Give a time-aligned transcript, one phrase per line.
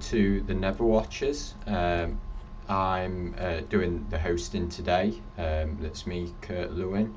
[0.00, 1.54] To the Never Watchers.
[1.66, 2.18] Um,
[2.68, 5.20] I'm uh, doing the hosting today.
[5.36, 7.16] Um, that's me, Kurt Lewin,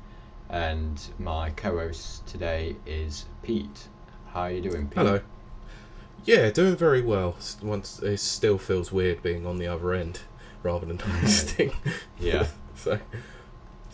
[0.50, 3.88] and my co-host today is Pete.
[4.32, 4.98] How are you doing, Pete?
[4.98, 5.20] Hello.
[6.24, 7.36] Yeah, doing very well.
[7.62, 10.20] Once it still feels weird being on the other end
[10.62, 11.72] rather than hosting.
[12.18, 12.46] Yeah.
[12.74, 12.98] so,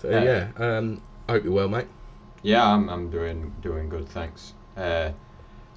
[0.01, 0.49] so Yeah.
[0.59, 0.79] yeah.
[0.79, 1.87] Um, I hope you're well, mate.
[2.43, 4.55] Yeah, I'm, I'm doing doing good, thanks.
[4.77, 5.11] Uh,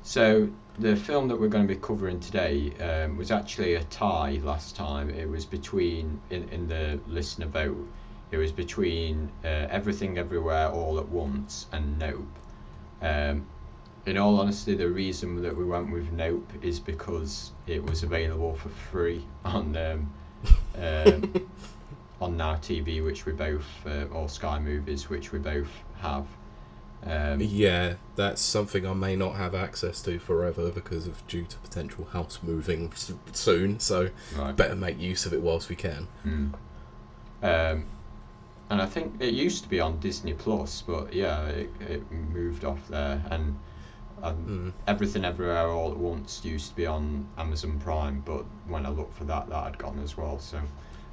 [0.03, 4.39] so the film that we're going to be covering today um, was actually a tie
[4.43, 5.09] last time.
[5.09, 7.87] It was between in, in the listener vote.
[8.31, 12.25] It was between uh, Everything Everywhere All at Once and Nope.
[13.01, 13.45] Um,
[14.05, 18.55] in all honesty, the reason that we went with Nope is because it was available
[18.55, 20.13] for free on um,
[20.75, 21.49] um,
[22.21, 26.25] on Now TV, which we both uh, or Sky Movies, which we both have.
[27.05, 31.57] Um, Yeah, that's something I may not have access to forever because of due to
[31.57, 32.91] potential house moving
[33.33, 33.79] soon.
[33.79, 34.55] So right.
[34.55, 36.07] better make use of it whilst we can.
[36.25, 36.53] Mm.
[37.41, 37.85] Um,
[38.69, 42.63] and I think it used to be on Disney Plus, but yeah, it, it moved
[42.65, 43.21] off there.
[43.29, 43.57] And
[44.21, 44.73] um, Mm.
[44.87, 49.15] Everything Everywhere All at Once used to be on Amazon Prime, but when I looked
[49.17, 50.39] for that, that had gone as well.
[50.39, 50.61] So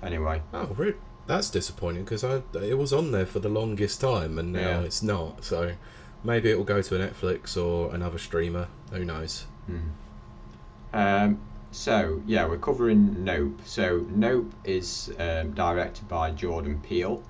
[0.02, 0.94] anyway, Oh, re-
[1.30, 4.80] that's disappointing because I it was on there for the longest time and now Yeah.
[4.80, 5.44] it's not.
[5.44, 5.72] So
[6.24, 8.68] maybe it will go to a Netflix or another streamer.
[8.92, 9.46] Who knows?
[9.70, 9.90] Mm.
[10.92, 13.60] Um, so yeah, we're covering Nope.
[13.64, 17.22] So Nope is um, directed by Jordan Peele.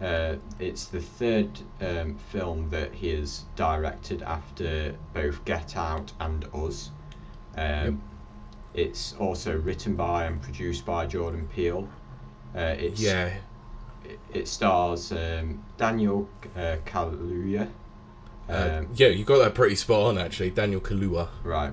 [0.00, 1.50] Uh, it's the third
[1.80, 6.90] um, film that he has directed after both Get Out and Us.
[7.56, 7.94] Um, Yep.
[8.74, 11.88] It's also written by and produced by Jordan Peele.
[12.54, 13.34] Uh, it's, Yeah,
[14.32, 17.68] it, stars um, Daniel uh, Kaluuya.
[18.48, 20.50] Uh, Um, yeah, you got that pretty spot on actually.
[20.50, 21.28] Daniel Kaluuya.
[21.44, 21.72] Right,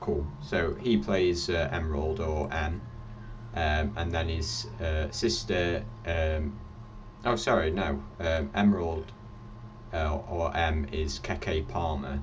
[0.00, 0.26] cool.
[0.42, 2.80] So he plays uh, Emerald or M,
[3.54, 5.84] um, and then his uh, sister.
[6.06, 6.58] Um,
[7.24, 8.02] oh, sorry, no.
[8.18, 9.10] Um, Emerald
[9.94, 12.22] uh, or M is Keke Palmer.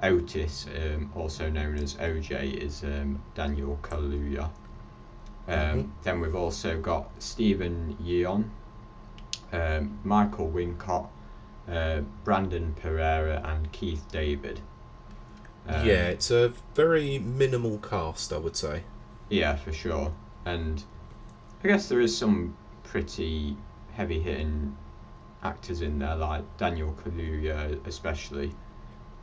[0.00, 4.44] Otis, um, also known as OJ, is um, Daniel Kaluuya.
[5.48, 5.90] Um, Mhm.
[6.04, 8.44] Then we've also got Steven Yeun,
[9.52, 11.08] um, Michael Wincott,
[11.70, 14.60] uh, Brandon Pereira, and Keith David.
[15.66, 18.84] Um, yeah, it's a very minimal cast, I would say.
[19.28, 20.12] Yeah, for sure.
[20.46, 20.82] And
[21.62, 23.56] I guess there is some pretty
[23.92, 24.76] heavy hitting
[25.42, 28.52] actors in there, like Daniel Kaluuya, especially.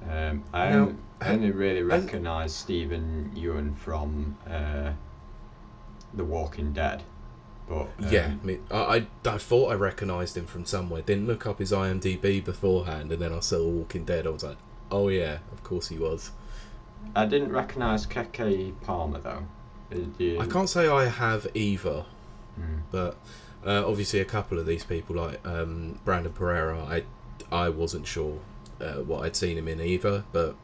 [0.07, 4.91] Um, I, Now, only, I only really recognise Steven Yeun from uh,
[6.13, 7.01] The Walking Dead.
[7.67, 11.01] But um, yeah, I, mean, I, I, I thought I recognised him from somewhere.
[11.01, 14.27] Didn't look up his IMDb beforehand, and then I saw Walking Dead.
[14.27, 14.57] I was like,
[14.91, 16.31] oh yeah, of course he was.
[17.15, 19.43] I didn't recognise Keke Palmer though.
[20.17, 22.05] You- I can't say I have either,
[22.55, 22.79] Hmm.
[22.91, 23.17] but
[23.65, 27.03] uh, obviously a couple of these people, like um, Brandon Pereira, I
[27.51, 28.39] I wasn't sure
[28.81, 30.55] uh, what I'd seen him in either, but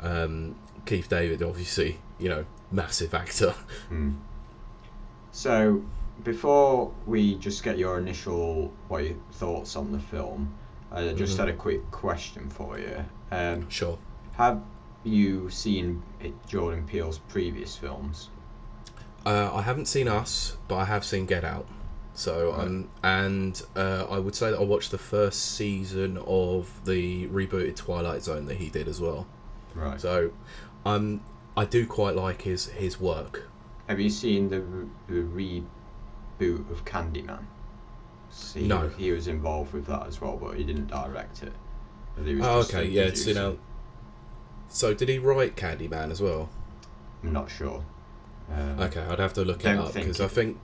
[0.00, 0.54] um,
[0.86, 3.54] Keith David, obviously, you know, massive actor.
[3.88, 4.12] Hmm.
[5.30, 5.82] So,
[6.24, 10.52] before we just get your initial what your thoughts on the film,
[10.90, 11.40] I just Mhm.
[11.40, 13.04] had a quick question for you.
[13.30, 13.98] Um, Sure.
[14.32, 14.62] have
[15.04, 16.02] you seen
[16.46, 18.30] Jordan Peele's previous films?
[19.26, 21.66] Uh, I haven't seen Us, but I have seen Get Out.
[22.14, 22.66] So Right.
[22.66, 27.76] um, and uh, I would say that I watched the first season of the rebooted
[27.76, 29.26] Twilight Zone that he did as well.
[29.74, 30.00] Right.
[30.00, 30.30] So,
[30.84, 31.20] um,
[31.56, 33.48] I do quite like his his work.
[33.88, 35.22] have you seen the, re- the
[36.38, 37.44] reboot of Candyman?
[38.30, 38.88] See, No.
[38.88, 41.52] He was involved with that as well, but he didn't direct it.
[42.42, 43.58] Oh, okay, yeah, it's you know.
[44.68, 46.50] So did he write Candyman as well?
[47.22, 47.84] I'm not sure.
[48.52, 50.58] Um, Okay, I'd have to look it up because I think,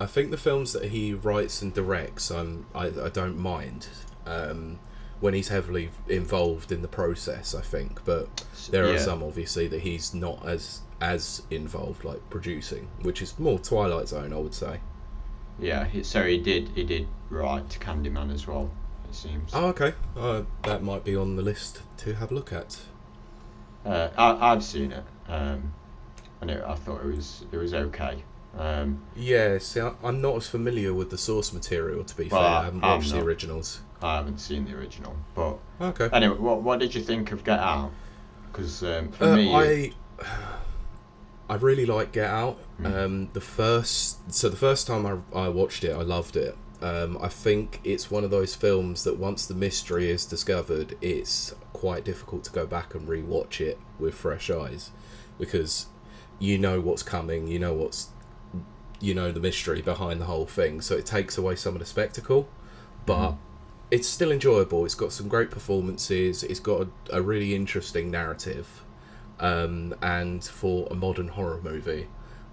[0.00, 3.88] I think the films that he writes and directs, um, I, I don't mind,
[4.26, 4.78] um,
[5.20, 7.54] when he's heavily involved in the process.
[7.54, 12.88] I think, but there are some obviously that he's not as as involved, like producing,
[13.02, 14.80] which is more Twilight Zone, I would say.
[15.58, 16.68] Yeah, he, so he did.
[16.74, 18.70] He did write Candyman as well.
[19.08, 19.50] It seems.
[19.54, 22.78] Oh, okay, uh, that might be on the list to have a look at.
[23.84, 25.72] Uh, I, I've seen it, um,
[26.40, 28.22] and it, I thought it was it was okay.
[28.56, 32.40] Um, Yeah, see, I- I'm not as familiar with the source material to be Well,
[32.40, 32.48] fair.
[32.50, 33.80] I- I haven't I'm watched the originals.
[34.02, 36.08] I haven't seen the original, but Okay.
[36.12, 37.90] anyway, what what did you think of Get Out?
[38.52, 39.92] Because um, for Uh, me, I
[41.48, 42.58] I really like Get Out.
[42.80, 43.04] Mm.
[43.04, 46.56] Um, the first so the first time I, I watched it, I loved it.
[46.80, 51.52] Um, I think it's one of those films that once the mystery is discovered, it's
[51.72, 54.92] quite difficult to go back and rewatch it with fresh eyes,
[55.38, 55.86] because
[56.38, 58.10] you know what's coming, you know what's
[59.00, 61.86] you know the mystery behind the whole thing, so it takes away some of the
[61.86, 62.48] spectacle,
[63.06, 63.34] but
[63.90, 64.84] it's still enjoyable.
[64.84, 66.44] It's got some great performances.
[66.44, 68.84] It's got a, a really interesting narrative,
[69.40, 72.08] um, and for a modern horror movie,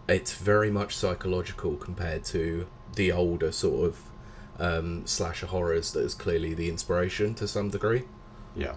[0.08, 4.12] it's very much psychological compared to the older sort of
[4.60, 8.04] um, slasher horrors that is clearly the inspiration to some degree.
[8.56, 8.76] Yeah.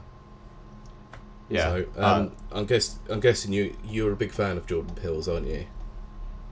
[1.49, 1.63] Yeah.
[1.63, 5.47] So um, I'm guess I'm guessing you you're a big fan of Jordan Peele's, aren't
[5.47, 5.67] you?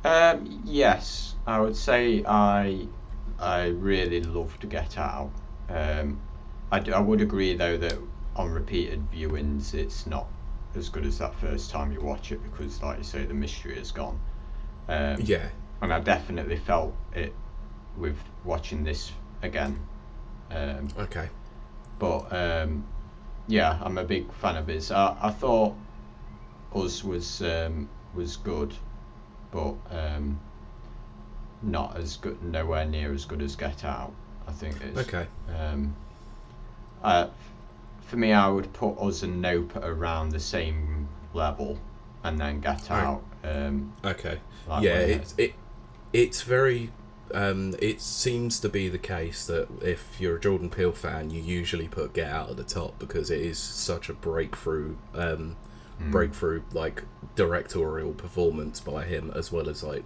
[0.04, 2.88] Um, yes, I would say I
[3.38, 5.32] I really love to Get Out.
[5.68, 6.22] Um,
[6.72, 7.98] I, d- I would agree though that
[8.34, 10.28] on repeated viewings it's not
[10.76, 13.76] as good as that first time you watch it because, like you say, the mystery
[13.76, 14.18] is gone.
[14.88, 15.48] Um, Yeah.
[15.82, 17.34] and I definitely felt it
[17.96, 19.12] with watching this
[19.42, 19.78] again.
[20.50, 21.28] Um, Okay.
[21.98, 22.84] but um,
[23.48, 24.90] yeah, I'm a big fan of his.
[24.90, 25.74] I, I thought
[26.74, 28.74] Us was um, was good,
[29.50, 30.38] but um,
[31.62, 34.12] not as good, nowhere near as good as Get Out.
[34.46, 35.26] I think it's Okay.
[35.58, 35.94] um,
[37.02, 37.28] uh,
[38.06, 41.78] for me, I would put Us and Nope around the same level,
[42.24, 42.90] and then Get.
[42.90, 43.22] Out.
[43.44, 44.38] Um, Okay.
[44.68, 45.54] like yeah, way it, it
[46.12, 46.90] it's very.
[47.34, 51.42] Um, it seems to be the case that if you're a Jordan Peele fan, you
[51.42, 55.56] usually put Get Out at the top because it is such a breakthrough, um,
[56.00, 56.10] Mm.
[56.12, 57.02] breakthrough like
[57.36, 60.04] directorial performance by him, as well as like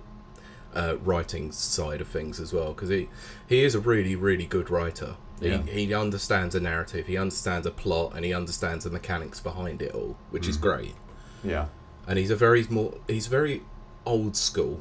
[0.74, 2.72] uh, writing side of things as well.
[2.72, 3.08] Because he
[3.48, 5.16] he is a really really good writer.
[5.40, 5.62] Yeah.
[5.62, 9.80] He he understands a narrative, he understands a plot, and he understands the mechanics behind
[9.82, 10.62] it all, which is Mhm.
[10.62, 10.94] great
[11.42, 11.66] yeah,
[12.06, 13.62] and he's a very more he's very
[14.04, 14.80] old school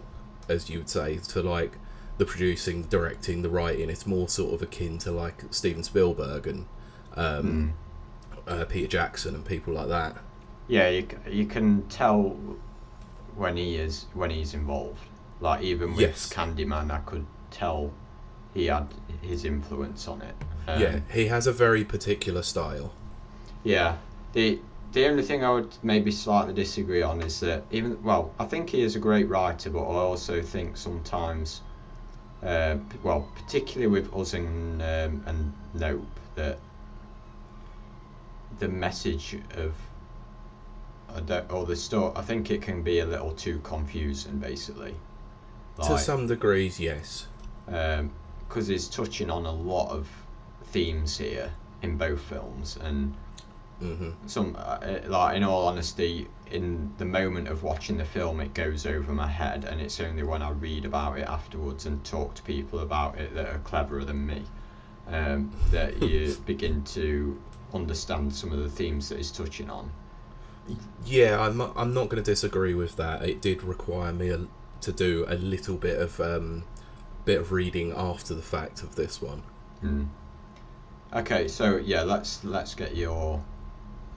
[0.50, 1.74] as you would say to like
[2.18, 6.66] the producing directing the writing it's more sort of akin to like steven spielberg and
[7.16, 7.74] um,
[8.48, 10.18] uh, peter jackson and people like that
[10.68, 10.88] yeah.
[10.90, 12.38] You, you can tell
[13.36, 15.00] when he is when he's involved.
[15.42, 16.32] Like even with Yes.
[16.32, 17.92] Candyman, I could tell
[18.54, 18.88] he had
[19.22, 20.36] his influence on it.
[20.68, 22.94] Um, yeah he has a very particular style
[23.64, 23.98] Yeah.
[24.34, 24.60] The
[24.92, 28.70] the only thing I would maybe slightly disagree on is that even well, I think
[28.70, 31.62] he is a great writer, but I also think sometimes,
[32.44, 36.58] uh, well, particularly with us and um, and Nope, that
[38.60, 39.74] the message of
[41.50, 44.96] or the story, I think it can be a little too confusing, basically.
[45.84, 47.28] to some degrees yes
[48.50, 50.10] because he's touching on a lot of
[50.66, 51.52] themes here
[51.82, 53.16] in both films, and
[53.80, 58.54] hmm some uh, like in all honesty in the moment of watching the film it
[58.54, 62.34] goes over my head and it's only when i read about it afterwards and talk
[62.34, 64.44] to people about it that are cleverer than me
[65.08, 67.40] um, that you begin to
[67.74, 69.90] understand some of the themes that he's touching on.
[71.06, 73.24] Yeah i'm, I'm not going to disagree with that.
[73.24, 74.46] It did require me a,
[74.82, 76.64] to do a little bit of um,
[77.30, 79.42] bit of reading after the fact of this one
[79.82, 80.06] Hmm.
[81.22, 83.42] okay so yeah let's let's get your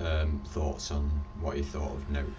[0.00, 1.04] um, thoughts on
[1.40, 2.32] what you thought of nope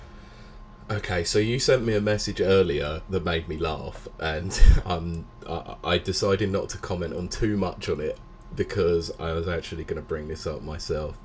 [0.92, 4.52] Okay, so you sent me a message earlier that made me laugh, and
[4.86, 8.20] um, I, I decided not to comment on too much on it
[8.54, 11.18] because I was actually going to bring this up myself.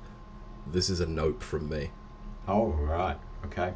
[0.65, 1.89] This is a nope from me.
[2.47, 3.73] oh right okay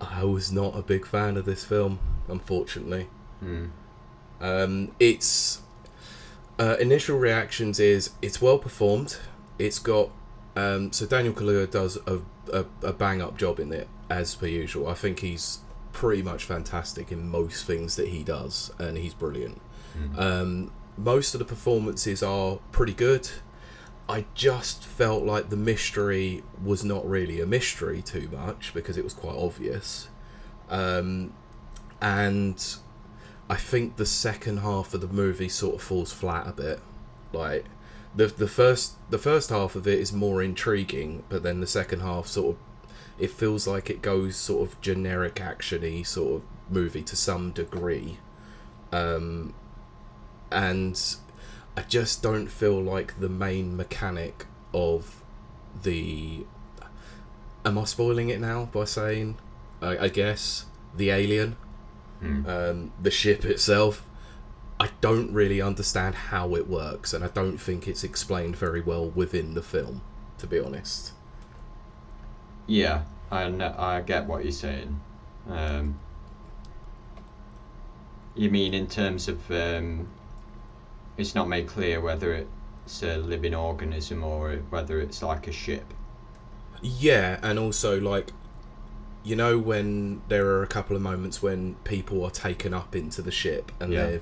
[0.00, 3.06] I was not a big fan of this film, unfortunately.
[3.40, 3.66] Hmm.
[4.40, 5.60] Um, its
[6.58, 9.18] uh, initial reactions is it's well performed.
[9.58, 10.10] It's got
[10.56, 12.20] um, so Daniel Kaluuya does a,
[12.52, 14.88] a, a bang up job in it as per usual.
[14.88, 15.60] I think he's
[15.92, 19.60] pretty much fantastic in most things that he does, and he's brilliant.
[20.16, 23.28] Um, most of the performances are pretty good.
[24.08, 29.04] I just felt like the mystery was not really a mystery too much because it
[29.04, 30.08] was quite obvious.
[30.68, 31.32] Um,
[32.02, 32.62] and
[33.50, 36.80] I think the second half of the movie sort of falls flat a bit.
[37.32, 37.66] Like
[38.14, 42.00] the the first the first half of it is more intriguing, but then the second
[42.00, 42.62] half sort of
[43.18, 48.18] it feels like it goes sort of generic actiony sort of movie to some degree.
[48.92, 49.52] Um,
[50.52, 50.98] and
[51.76, 55.24] I just don't feel like the main mechanic of
[55.82, 56.46] the.
[57.64, 59.38] Am I spoiling it now by saying?
[59.82, 60.66] I, I guess
[60.96, 61.56] the alien,
[62.20, 62.46] Hmm.
[62.46, 64.06] um, the ship itself.
[64.80, 69.10] I don't really understand how it works, and I don't think it's explained very well
[69.10, 70.02] within the film,
[70.38, 71.12] to be honest.
[72.66, 74.98] Yeah, I kn- I get what you're saying.
[75.46, 76.00] Um,
[78.34, 80.08] you mean in terms of um,
[81.16, 85.94] it's not made clear whether it's a living organism or whether it's like a ship.
[86.82, 88.32] Yeah, and also like
[89.22, 93.20] you know when there are a couple of moments when people are taken up into
[93.22, 94.06] the ship and Yeah.
[94.06, 94.20] they're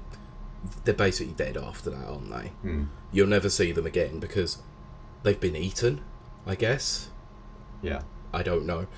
[0.85, 2.49] they're basically dead after that, aren't they?
[2.63, 2.85] Hmm.
[3.13, 4.59] You'll never see them again because
[5.23, 6.01] they've been eaten,
[6.47, 7.11] I guess.
[7.81, 8.03] Yeah.
[8.35, 8.89] I don't know.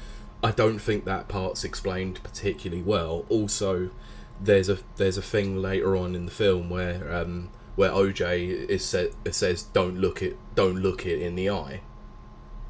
[0.43, 3.27] I don't think that part's explained particularly well.
[3.29, 3.91] Also,
[4.41, 8.83] there's a there's a thing later on in the film where um, where OJ is
[8.83, 11.83] said says don't look it don't look it in the eye,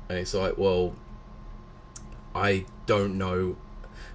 [0.09, 0.97] and it's like well,
[2.35, 3.57] I don't know.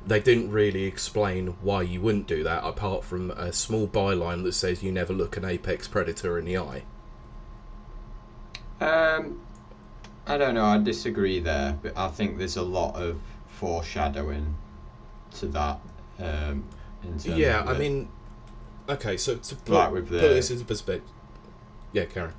[0.05, 4.53] They didn't really explain why you wouldn't do that apart from a small byline that
[4.53, 6.83] says you never look an apex predator in the eye.
[8.79, 9.41] Um,
[10.27, 10.65] I don't know.
[10.65, 14.55] I disagree there, but I think there's a lot of foreshadowing
[15.35, 15.79] to that.
[16.19, 16.65] Um,
[17.03, 18.09] in terms Yeah, I mean,
[18.89, 21.09] okay, so to put, Like with put this into perspective,
[21.93, 22.33] yeah, Karen.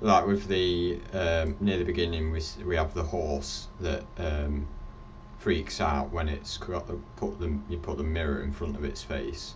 [0.00, 4.66] like with the um, near the beginning, we we have the horse that um,
[5.40, 9.54] freaks out when it's put the you put the mirror in front of its face.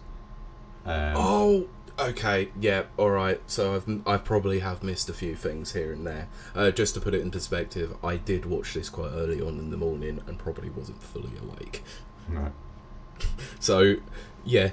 [0.87, 3.41] Um, Oh, okay, yeah, all right.
[3.47, 6.29] So I've I probably have missed a few things here and there.
[6.55, 9.71] Uh, just to put it in perspective, I did watch this quite early on in
[9.71, 11.85] the morning and probably wasn't fully awake.
[12.29, 12.53] right.
[13.61, 13.97] So,
[14.45, 14.71] yeah,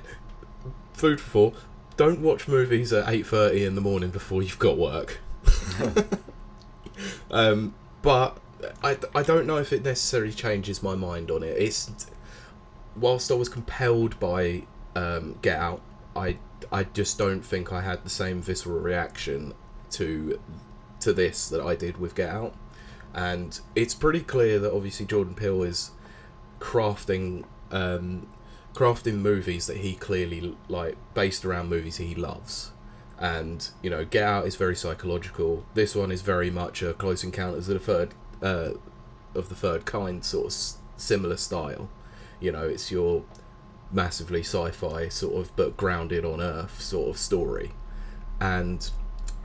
[0.93, 1.55] food for thought.
[1.95, 5.19] Don't watch movies at eight thirty in the morning before you've got work.
[7.31, 8.37] um, but
[8.83, 11.57] I, I don't know if it necessarily changes my mind on it.
[11.57, 11.91] It's
[12.95, 14.63] whilst I was compelled by
[14.95, 15.81] um, Get Out,
[16.15, 16.37] I
[16.71, 19.53] I just don't think I had the same visceral reaction
[19.91, 20.39] to
[20.99, 22.55] to this that I did with Get Out,
[23.13, 25.91] and it's pretty clear that obviously Jordan Peele is
[26.59, 28.27] crafting um,
[28.73, 32.71] crafting movies that he clearly like based around movies he loves.
[33.17, 35.63] And you know get out is very psychological.
[35.75, 38.71] This one is very much a close encounters of the third uh,
[39.35, 41.89] of the third kind sort of s- similar style.
[42.39, 43.23] You know it's your
[43.91, 47.71] massively sci-fi sort of but grounded on earth sort of story.
[48.39, 48.89] And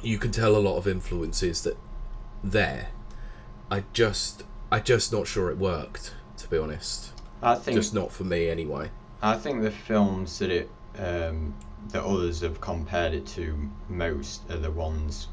[0.03, 1.77] you can tell a lot of influences that
[2.43, 2.89] there.
[3.71, 7.13] I just i just not sure it worked to be honest.
[7.43, 8.91] I think just not for me anyway.
[9.23, 11.55] I think the films that it um,
[11.89, 13.57] that others have compared it to
[13.89, 15.29] most are the ones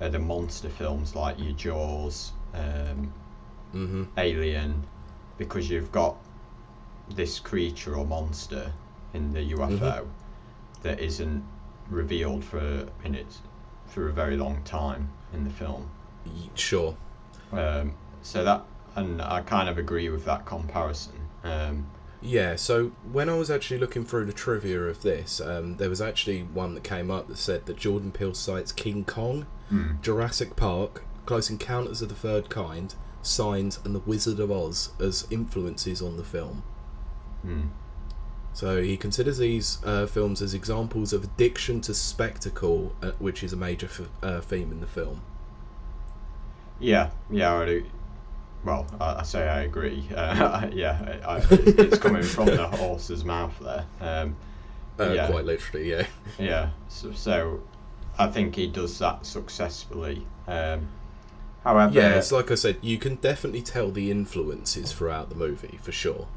[0.00, 3.12] are the monster films like your Jaws, um,
[3.72, 4.82] hmm Alien,
[5.38, 6.16] because you've got
[7.10, 8.72] this creature or monster
[9.14, 10.06] in the UFO
[10.82, 11.42] that isn't
[11.90, 13.38] revealed for in it
[13.86, 15.90] for a very long time in the film.
[16.54, 16.96] sure
[17.52, 21.14] Um, so that and I kind of agree with that comparison.
[21.44, 21.86] Um,
[22.20, 26.00] Yeah, so when I was actually looking through the trivia of this, um, there was
[26.00, 29.92] actually one that came up that said that Jordan Peele cites King Kong, hmm.
[30.02, 35.26] Jurassic Park, Close Encounters of the Third Kind, Signs, and The Wizard of Oz as
[35.30, 36.62] influences on the film.
[37.42, 37.62] Hmm.
[38.54, 43.52] So he considers these uh, films as examples of addiction to spectacle, uh, which is
[43.52, 45.22] a major f- uh, theme in the film.
[46.78, 47.84] Yeah, yeah, I do.
[48.64, 50.04] Well, I, I say I agree.
[50.14, 53.86] Uh, yeah, I, I, it's coming from the horse's mouth there.
[54.00, 54.36] Um,
[55.00, 55.28] Uh, Yeah.
[55.30, 56.06] Quite literally, yeah.
[56.38, 57.60] yeah, so, so
[58.18, 60.26] I think he does that successfully.
[60.46, 60.88] Um,
[61.64, 65.78] however, Yeah, it's like I said, you can definitely tell the influences throughout the movie,
[65.82, 66.28] for sure.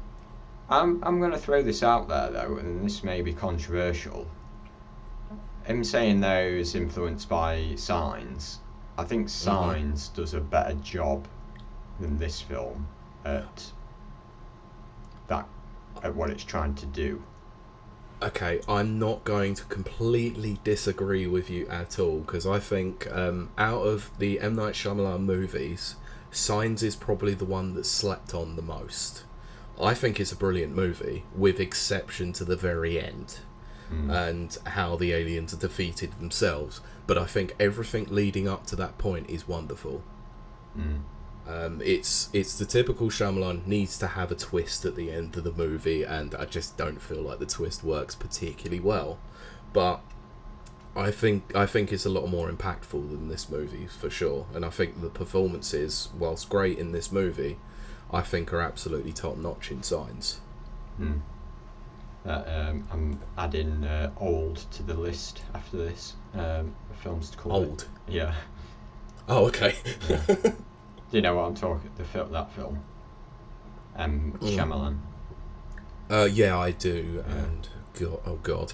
[0.68, 4.26] I'm I'm going to throw this out there though, and this may be controversial.
[5.64, 8.58] Him saying though is influenced by Signs.
[8.98, 9.44] I think mm-hmm.
[9.44, 11.26] Signs does a better job
[12.00, 12.88] than this film
[13.24, 13.72] at
[15.28, 15.48] that
[16.02, 17.22] at what it's trying to do.
[18.22, 23.50] Okay, I'm not going to completely disagree with you at all because I think um,
[23.58, 25.96] out of the M Night Shyamalan movies,
[26.30, 29.24] Signs is probably the one that slept on the most.
[29.80, 33.40] I think it's a brilliant movie, with exception to the very end
[33.92, 34.28] Mm.
[34.28, 36.80] and how the aliens are defeated themselves.
[37.06, 40.02] But I think everything leading up to that point is wonderful.
[40.76, 41.02] Mm.
[41.48, 45.44] Um, it's it's the typical Shyamalan needs to have a twist at the end of
[45.44, 49.18] the movie, and I just don't feel like the twist works particularly well.
[49.72, 50.00] But
[50.96, 54.64] I think I think it's a lot more impactful than this movie for sure, and
[54.64, 57.58] I think the performances, whilst great in this movie,
[58.10, 60.40] I think are absolutely top notch in Signs.
[61.00, 61.20] Mm.
[62.24, 67.54] That, um, I'm adding uh, old to the list after this um, films to cover.
[67.54, 67.86] Old.
[68.08, 68.34] Yeah.
[69.28, 69.76] Oh, okay.
[71.10, 71.90] Do you know what I'm talking?
[71.96, 72.82] The film, that film.
[73.96, 74.56] Um, Mm.
[74.56, 74.98] Shyamalan.
[76.10, 78.72] uh, yeah, I do, and God, oh god.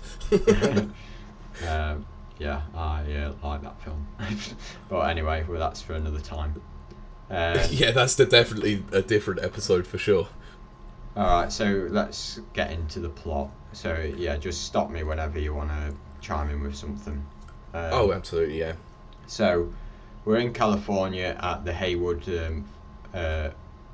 [1.69, 2.07] um,
[2.39, 4.07] yeah, I uh, like that film.
[4.89, 6.61] but anyway, well, that's for another time.
[7.31, 10.29] Um, yeah, that's the, definitely a different episode for sure.
[11.17, 13.51] All right, so let's get into the plot.
[13.73, 17.25] So yeah, just stop me whenever you want to chime in with something.
[17.75, 18.75] Um, oh, absolutely, yeah.
[19.27, 19.73] So
[20.25, 22.65] we're in California at the Haywood um,
[23.15, 23.51] uh,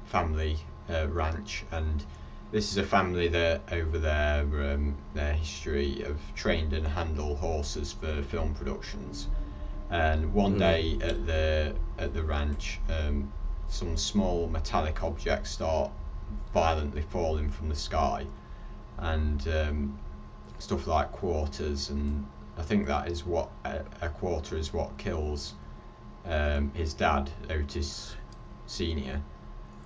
[0.06, 0.58] family
[0.90, 2.04] uh, ranch, and
[2.50, 4.42] this is a family that over there,
[4.72, 9.28] um, their history of trained and handle horses for film productions.
[9.90, 10.58] And one Mm.
[10.58, 13.32] day at the at the ranch, um,
[13.68, 15.90] some small metallic objects start
[16.52, 18.26] violently falling from the sky,
[18.98, 19.98] and um,
[20.58, 22.26] stuff like quarters, and
[22.58, 25.54] I think that is what a, a quarter is what kills
[26.26, 28.16] um, his dad, Otis
[28.66, 29.22] Senior.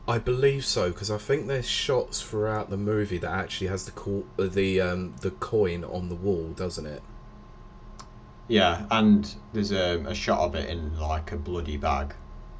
[0.09, 3.93] I believe so because I think there's shots throughout the movie that actually has the
[3.93, 7.03] co- uh, the um, the coin on the wall, doesn't it?
[8.49, 12.15] Yeah, and there's a, a shot of it in like a bloody bag.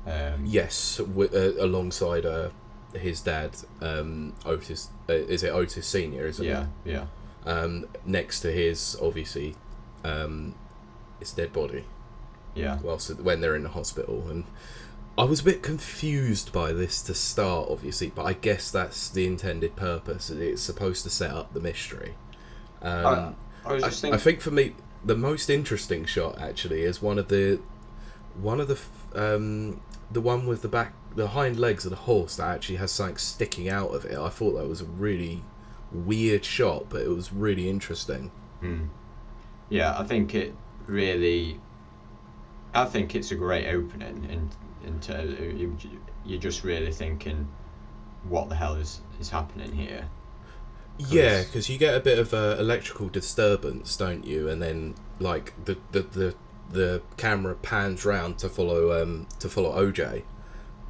[0.07, 2.51] Um, Yes, uh, alongside uh,
[2.95, 3.51] his dad,
[3.81, 4.89] um, Otis.
[5.09, 6.27] Uh, is it Otis Senior?
[6.27, 6.93] Isn't yeah, it?
[6.93, 7.07] yeah,
[7.45, 9.57] Um, next to his obviously,
[10.05, 10.55] um,
[11.19, 11.85] his dead body.
[12.55, 12.79] Yeah.
[12.83, 14.45] whilst when they're in the hospital and
[15.19, 19.27] I was a bit confused by this to start obviously but I guess that's the
[19.27, 22.15] intended purpose it's supposed to set up the mystery
[22.81, 24.21] um, I was I, just I thinking.
[24.21, 27.61] think for me the most interesting shot actually is one of the
[28.41, 28.79] one of the
[29.15, 29.81] um,
[30.11, 33.19] the one with the back the hind legs of the horse that actually has something
[33.19, 35.43] sticking out of it I thought that was a really
[35.93, 38.85] weird shot but it was really interesting Hmm.
[39.69, 40.55] Yeah, I think it
[40.87, 41.61] really.
[42.75, 44.25] I think it's a great opening.
[44.31, 44.51] In
[44.87, 45.77] into you,
[46.25, 47.49] you're just really thinking,
[48.25, 50.09] what the hell is is happening here?
[50.99, 54.49] Yeah, because you get a bit of a electrical disturbance, don't you?
[54.49, 56.35] And then like the the, the
[56.71, 60.23] the camera pans round to follow um to follow OJ,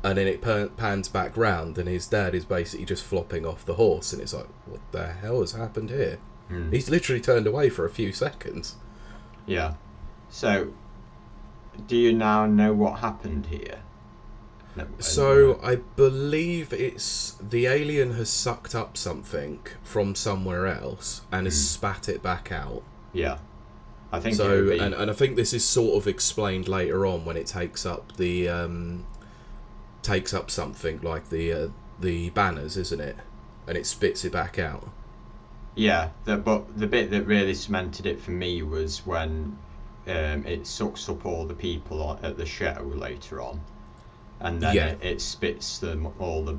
[0.05, 3.75] and then it pans back round, and his dad is basically just flopping off the
[3.75, 6.19] horse, and it's like, what the hell has happened here?
[6.49, 6.71] Hmm.
[6.71, 8.77] He's literally turned away for a few seconds.
[9.47, 9.75] Yeah.
[10.29, 10.73] So,
[11.87, 13.79] do you now know what happened here?
[15.01, 21.55] So I believe it's the alien has sucked up something from somewhere else and has
[21.55, 21.65] Hmm.
[21.75, 22.83] spat it back out.
[23.13, 23.37] yeah,
[24.11, 27.27] I think so be, and, and I think this is sort of explained later on
[27.27, 29.05] when it takes up the um,
[30.03, 31.69] takes up something like the uh,
[32.01, 33.17] the banners, isn't it?
[33.67, 34.89] And it spits it back out.
[35.75, 39.59] Yeah, the, but the bit that really cemented it for me was when
[40.07, 43.61] um, it sucks up all the people at the show later on,
[44.41, 44.87] and then Yeah.
[44.89, 46.59] it, it spits them all the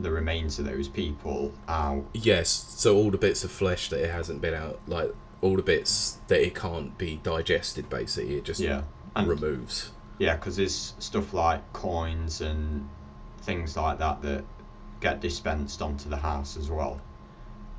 [0.00, 2.04] the remains of those people out.
[2.12, 5.62] Yes, so all the bits of flesh that it hasn't been out, like all the
[5.62, 8.82] bits that it can't be digested, basically, it just Yeah,
[9.16, 9.90] and removes.
[10.18, 12.88] yeah, because there's stuff like coins and
[13.42, 14.44] things like that that
[15.00, 17.00] get dispensed onto the house as well.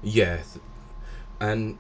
[0.04, 0.40] Yeah,
[1.40, 1.78] and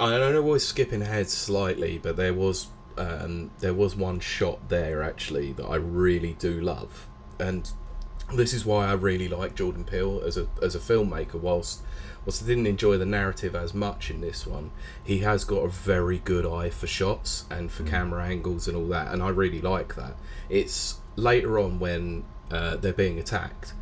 [0.00, 4.68] I don't know we're skipping ahead slightly, but there was um, there was one shot
[4.68, 7.08] there actually that I really do love,
[7.38, 7.70] and
[8.34, 11.34] this is why I really like Jordan Peele as a as a filmmaker.
[11.34, 11.82] Whilst
[12.24, 14.70] whilst I didn't enjoy the narrative as much in this one,
[15.02, 17.88] he has got a very good eye for shots and for Mm.
[17.88, 20.16] camera angles and all that, and I really like that.
[20.48, 23.74] It's later on when uh, they're being attacked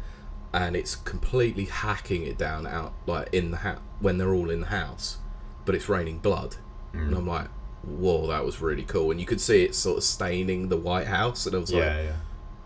[0.53, 4.61] and it's completely hacking it down out like in the house when they're all in
[4.61, 5.19] the house,
[5.65, 6.57] but it's raining blood,
[6.93, 7.19] and Mm.
[7.19, 7.49] I'm like,
[7.83, 11.07] whoa, that was really cool, and you could see it sort of staining the White
[11.07, 12.17] House, and I was like, Yeah, yeah.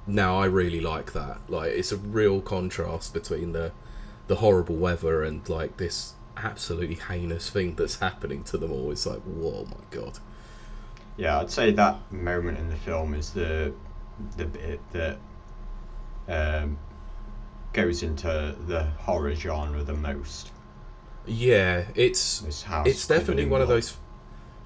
[0.07, 1.39] now I really like that.
[1.49, 3.73] Like it's a real contrast between the
[4.27, 8.91] the horrible weather and like this absolutely heinous thing that's happening to them all.
[8.91, 10.19] It's like, whoa, my god.
[11.17, 13.73] Yeah, I'd say that moment in the film is the
[14.37, 15.19] the bit that
[16.29, 16.79] um,
[17.73, 20.51] goes into the horror genre the most.
[21.27, 22.45] Yeah, it's
[22.85, 23.97] it's definitely one of those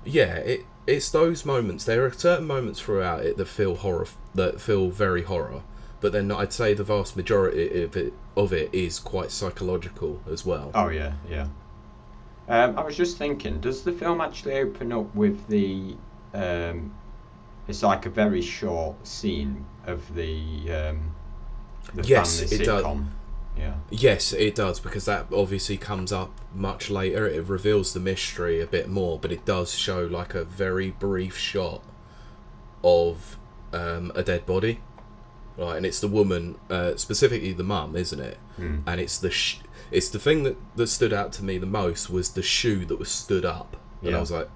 [0.05, 4.61] yeah it it's those moments there are certain moments throughout it that feel horror that
[4.61, 5.62] feel very horror
[6.01, 10.47] but then i'd say the vast majority of it of it is quite psychological as
[10.47, 11.49] well Oh yeah, yeah.
[12.49, 15.97] Um, I was just thinking, does the film actually open up with the?
[16.35, 16.94] Um,
[17.68, 21.14] it's like a very short scene of the um,
[21.94, 22.85] the Yes, family it does.
[23.59, 23.75] Yeah.
[23.90, 28.66] yes it does because that obviously comes up much later it reveals the mystery a
[28.66, 31.83] bit more but it does show like a very brief shot
[32.85, 33.37] of
[33.73, 34.81] um, a dead body
[35.57, 38.83] right and it's the woman uh, specifically the mum isn't it Mm.
[38.88, 39.61] and it's the sh-
[39.92, 42.99] it's the thing that, that stood out to me the most was the shoe that
[42.99, 44.16] was stood up and Yeah.
[44.16, 44.49] I was like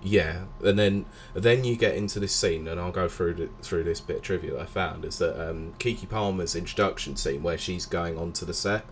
[0.00, 3.82] yeah and then then you get into this scene and I'll go through the, through
[3.84, 7.58] this bit of trivia that I found is that um, Keke Palmer's introduction scene where
[7.58, 8.84] she's going onto the set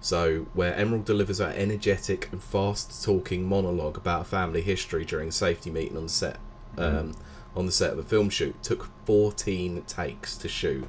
[0.00, 5.32] So, where Emerald delivers her energetic and fast talking monologue about family history during a
[5.32, 6.38] safety meeting on set,
[6.76, 7.16] um,
[7.56, 10.86] on the set of a film shoot, took 14 takes to shoot.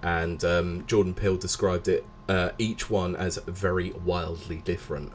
[0.00, 5.12] And um, Jordan Peele described it, uh, each one as very wildly different.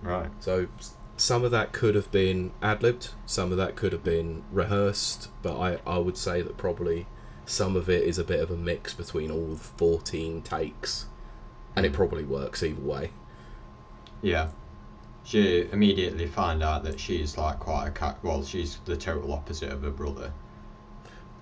[0.00, 0.30] Right.
[0.38, 0.68] So,
[1.16, 5.28] some of that could have been ad libbed, some of that could have been rehearsed,
[5.42, 7.06] but I, I would say that probably
[7.44, 11.06] some of it is a bit of a mix between all 14 takes.
[11.74, 11.96] And it mm.
[11.96, 13.10] probably works either way.
[14.20, 14.50] Yeah.
[15.24, 18.18] She immediately find out that she's like quite a cat.
[18.22, 20.32] Well, she's the total opposite of her brother.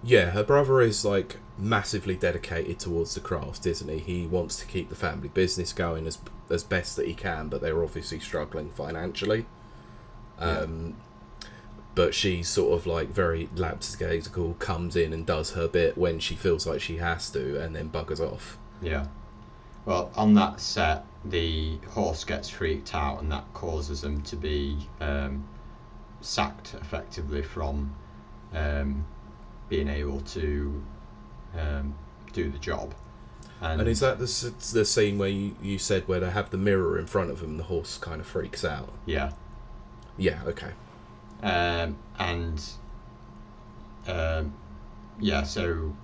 [0.03, 3.99] Yeah, her brother is like massively dedicated towards the craft, isn't he?
[3.99, 6.19] He wants to keep the family business going as
[6.51, 9.47] as best that he can, but they're obviously struggling financially.
[10.41, 10.97] Um,
[11.95, 16.35] but she's sort of like very lapsgatical, comes in and does her bit when she
[16.35, 18.59] feels like she has to, and then buggers off.
[18.81, 19.07] Yeah.
[19.85, 24.89] Well, on that set, the horse gets freaked out, and that causes them to be
[25.01, 25.47] um,
[26.21, 27.95] sacked effectively from
[28.55, 29.05] um,
[29.69, 30.83] being able to
[31.59, 31.95] um,
[32.33, 32.95] do the job.
[33.63, 36.99] And is that the the scene where you, you said where they have the mirror
[36.99, 38.93] in front of them, the horse kind of freaks out?
[39.05, 39.33] Yeah.
[40.21, 40.71] Yeah, okay.
[41.43, 42.63] um, and
[44.07, 44.53] um,
[45.19, 45.95] yeah, so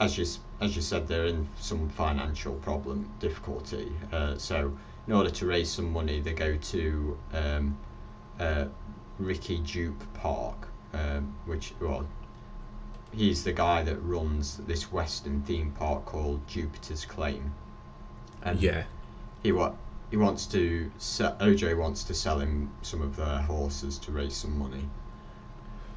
[0.00, 0.26] as you
[0.60, 3.92] as you said, they're in some financial problem difficulty.
[4.12, 7.76] Uh, so in order to raise some money, they go to um,
[8.38, 8.66] uh,
[9.18, 12.06] Ricky Jupe Park, um, which well,
[13.12, 17.54] he's the guy that runs this Western theme park called Jupiter's Claim.
[18.42, 18.84] And Yeah.
[19.42, 19.74] he wa-
[20.12, 24.36] he wants to sell, OJ wants to sell him some of their horses to raise
[24.36, 24.92] some money.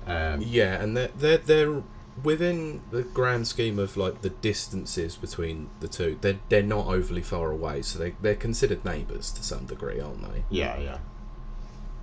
[0.08, 1.84] Um, Yeah, and they're, they're they're
[2.22, 6.18] within the grand scheme of like the distances between the two.
[6.22, 10.22] They're they're not overly far away, so they they're considered neighbours to some degree, aren't
[10.22, 10.46] they?
[10.50, 11.00] yeah, yeah.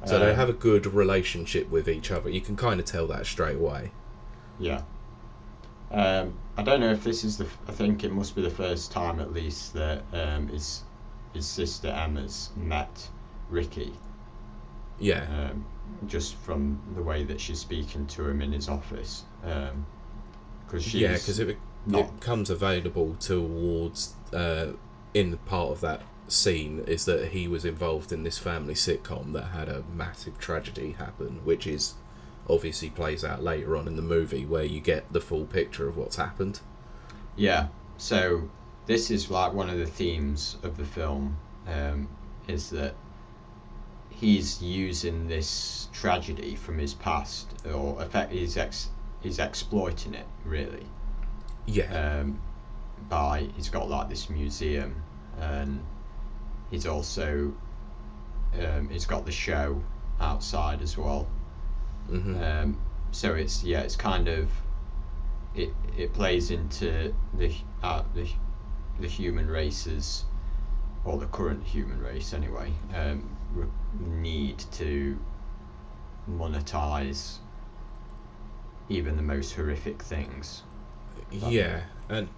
[0.05, 2.31] So they Um, have a good relationship with each other.
[2.31, 3.90] You can kind of tell that straight away.
[4.59, 4.85] Yeah.
[5.92, 7.46] Um, I don't know if this is the.
[7.68, 10.83] I think it must be the first time, at least, that um, his
[11.32, 13.08] his sister Emma's met
[13.48, 13.92] Ricky.
[14.98, 15.66] Yeah, Um,
[16.06, 19.24] just from the way that she's speaking to him in his office.
[19.44, 19.86] Um
[20.68, 22.20] 'cause she's yeah, because it it not.
[22.20, 24.72] becomes available towards uh,
[25.14, 29.46] in part of that scene is that he was involved in this family sitcom that
[29.48, 31.94] had a massive tragedy happen, which is
[32.48, 35.96] obviously plays out later on in the movie where you get the full picture of
[35.96, 36.60] what's happened.
[37.36, 37.68] Yeah.
[37.98, 38.48] So
[38.86, 42.08] this is like one of the themes of the film, um,
[42.48, 42.94] is that
[44.10, 48.90] he's using this tragedy from his past, or effect he's ex
[49.20, 50.86] he's exploiting it really.
[51.66, 52.40] Yeah, Um,
[53.08, 55.02] by he's got like this museum,
[55.40, 55.80] and
[56.70, 57.52] he's also
[58.60, 59.82] um, he's got the show
[60.20, 61.26] outside as well.
[62.08, 62.80] hmm Um,
[63.12, 64.50] so it's yeah, it's kind of
[65.54, 68.28] it it plays into the uh, the
[69.00, 70.24] the human race's
[71.05, 73.28] or the current human race anyway um,
[73.98, 75.18] need to
[76.31, 77.38] monetize
[78.88, 80.62] even the most horrific things.
[81.31, 81.81] yeah.
[82.09, 82.28] And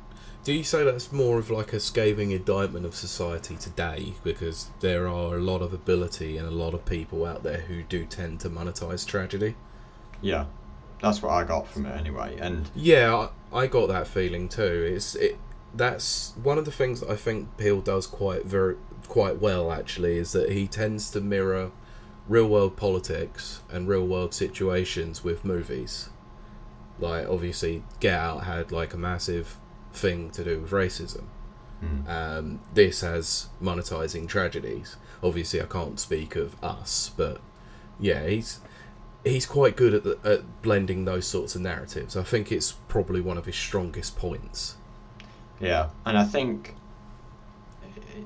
[0.44, 5.08] do you say that's more of like a scathing indictment of society today because there
[5.08, 8.40] are a lot of ability and a lot of people out there who do tend
[8.40, 9.56] to monetize tragedy?
[10.20, 10.46] Yeah,
[11.00, 12.36] that's what I got from it anyway.
[12.38, 14.92] And Yeah, I, I got that feeling too.
[14.94, 15.38] It's it.
[15.76, 18.76] That's one of the things that I think Peele does quite very
[19.08, 19.72] quite well.
[19.72, 21.72] Actually, is that he tends to mirror
[22.28, 26.08] real world politics and real world situations with movies.
[26.98, 29.58] Like obviously, Get Out had like a massive
[29.92, 31.24] thing to do with racism.
[31.82, 34.96] mm, Um, this has monetizing tragedies.
[35.22, 37.40] Obviously, I can't speak of us, but
[37.98, 38.60] yeah, he's
[39.24, 42.16] he's quite good at, the, at blending those sorts of narratives.
[42.16, 44.76] I think it's probably one of his strongest points.
[45.60, 46.74] Yeah, and I think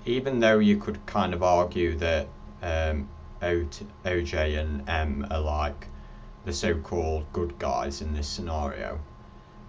[0.06, 2.28] even though you could kind of argue that
[2.62, 3.08] um,
[3.42, 3.66] o-
[4.04, 5.86] OJ and M are like
[6.44, 8.98] the so-called good guys in this scenario,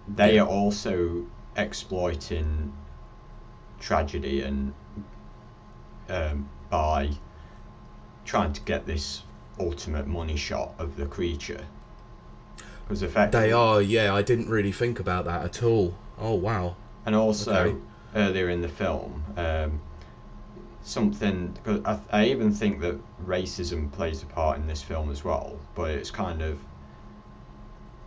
[0.08, 0.42] they Yeah.
[0.42, 1.24] are also
[1.56, 2.72] exploiting
[3.78, 4.72] tragedy and
[6.08, 7.10] um, by
[8.24, 9.22] trying to get this
[9.58, 11.64] ultimate money shot of the creature.
[12.84, 14.14] Because effectively, They are, yeah.
[14.14, 15.94] I didn't really think about that at all.
[16.18, 16.76] Oh wow.
[17.10, 17.76] And also Okay.
[18.14, 19.80] earlier in the film, um,
[20.84, 21.58] something.
[21.64, 25.58] Cause I, I even think that racism plays a part in this film as well,
[25.74, 26.60] but it's kind of.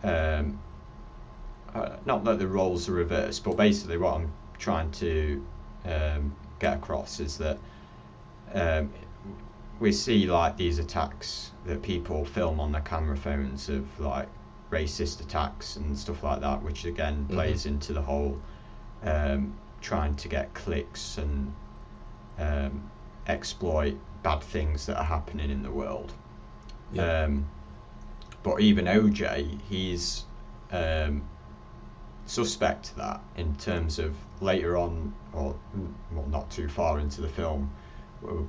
[0.05, 0.57] Um,
[1.75, 5.45] uh, not that the roles are reversed, but basically what I'm trying to
[5.83, 7.57] um, get across is that
[8.53, 8.89] um,
[9.81, 14.29] we see like these attacks that people film on their camera phones of like
[14.71, 17.33] racist attacks and stuff like that, which again Mhm.
[17.33, 18.39] plays into the whole
[19.03, 21.53] um, trying to get clicks and
[22.39, 22.89] um,
[23.27, 26.13] exploit bad things that are happening in the world.
[26.91, 27.23] Yeah.
[27.23, 27.47] Um,
[28.43, 30.25] but even OJ, he's
[30.71, 31.27] um,
[32.25, 35.55] suspect to that in terms of later on, or
[36.11, 37.71] well, not too far into the film,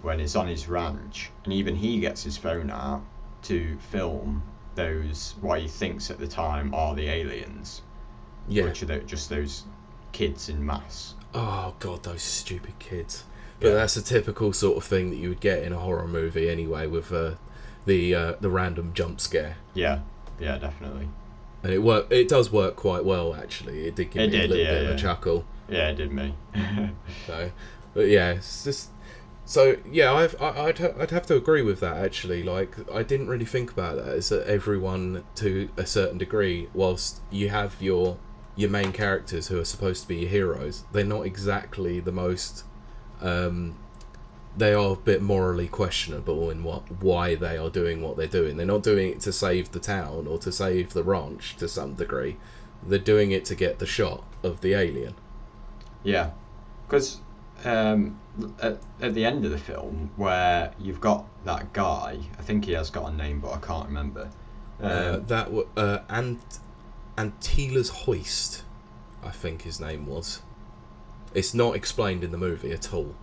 [0.02, 3.02] when he's on his ranch, and even he gets his phone out
[3.42, 4.42] to film
[4.74, 7.82] those what he thinks at the time are the aliens,
[8.48, 8.64] yeah.
[8.64, 9.64] which are tho- just those
[10.14, 11.14] kids in mass.
[11.34, 13.24] Oh god, those stupid kids.
[13.60, 13.74] But Yeah.
[13.74, 16.86] that's a typical sort of thing that you would get in a horror movie anyway,
[16.86, 17.32] with uh,
[17.84, 19.56] the uh, the random jump scare.
[19.74, 20.00] Yeah,
[20.40, 21.08] yeah, definitely.
[21.62, 22.06] And it work.
[22.10, 23.86] It does work quite well, actually.
[23.86, 25.44] It did give It me a little yeah, bit of a chuckle.
[25.68, 26.34] Yeah, it did me.
[27.26, 27.50] So,
[27.94, 28.90] but yeah, it's just.
[29.46, 32.42] So yeah, I've, I, I'd I'd have to agree with that actually.
[32.42, 34.14] Like I didn't really think about that.
[34.14, 38.16] Is that everyone to a certain degree, whilst you have your
[38.56, 42.64] your main characters who are supposed to be your heroes, they're not exactly the most.
[43.20, 43.76] Um,
[44.56, 48.56] they are a bit morally questionable in what why they are doing what they're doing.
[48.56, 51.94] They're not doing it to save the town or to save the ranch to some
[51.94, 52.36] degree.
[52.86, 55.14] They're doing it to get the shot of the alien.
[56.04, 56.30] Yeah,
[56.86, 57.20] because
[57.64, 58.20] um,
[58.60, 62.72] at, at the end of the film, where you've got that guy, I think he
[62.72, 64.28] has got a name, but I can't remember.
[64.80, 66.58] Um, Uh, that w- uh, Ant
[67.16, 68.64] Antlers Holst,
[69.22, 70.42] I think his name was.
[71.32, 73.14] It's not explained in the movie at all.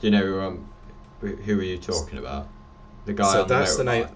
[0.00, 0.68] do you know um,
[1.20, 2.48] who are you talking about?
[3.04, 3.32] The guy.
[3.32, 4.08] so that's the name.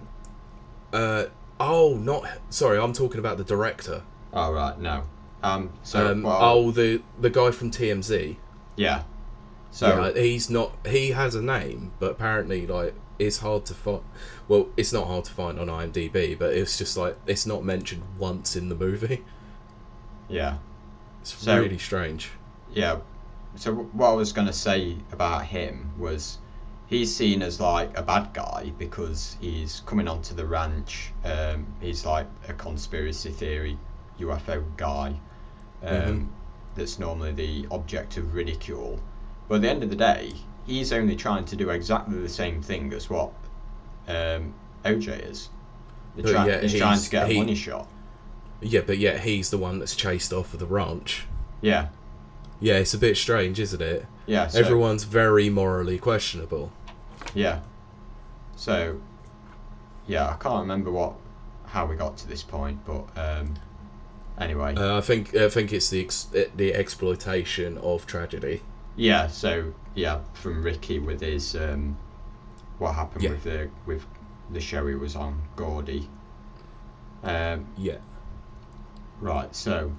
[0.91, 1.25] Uh,
[1.59, 2.79] oh, not sorry.
[2.79, 4.03] I'm talking about the director.
[4.33, 5.03] Oh right, no.
[5.43, 5.71] Um.
[5.83, 8.37] So um, well, oh, the the guy from TMZ.
[8.75, 9.03] yeah.
[9.71, 10.71] So yeah, he's not.
[10.87, 14.01] He has a name, but apparently, like, it's hard to find.
[14.47, 18.03] Well, it's not hard to find on IMDb, but it's just like it's not mentioned
[18.17, 19.23] once in the movie.
[20.29, 20.57] yeah.
[21.21, 22.31] It's So- really strange.
[22.73, 22.99] Yeah.
[23.55, 26.37] So what I was going to say about him was
[26.87, 31.11] he's seen as like a bad guy because he's coming onto the ranch.
[31.23, 33.77] Um, he's like a conspiracy theory
[34.19, 35.19] UFO guy.
[35.83, 36.27] Um, Mhm.
[36.75, 38.99] That's normally the object of ridicule.
[39.47, 40.33] But at the end of the day,
[40.65, 43.31] he's only trying to do exactly the same thing as what
[44.07, 45.49] um, OJ is.
[46.15, 47.87] They're try- yet he's trying to get a money shot.
[48.61, 51.25] Yeah, but yet he's the one that's chased off of the ranch.
[51.61, 51.89] Yeah.
[52.61, 54.05] Yeah, it's a bit strange, isn't it?
[54.25, 54.47] Yeah.
[54.47, 56.71] So, Everyone's very morally questionable.
[57.33, 57.59] Yeah.
[58.55, 59.01] So,
[60.07, 61.13] yeah, I can't remember what
[61.65, 63.55] how we got to this point, but um,
[64.39, 68.61] anyway, Uh, I think I think it's the ex- the exploitation of tragedy.
[68.95, 69.27] Yeah.
[69.27, 71.97] So yeah, from Ricky with his um,
[72.77, 73.31] what happened Yeah.
[73.31, 74.05] with the with
[74.51, 76.09] the show he was on, Gordy.
[77.23, 77.97] Um, Yeah.
[79.21, 79.91] Right, so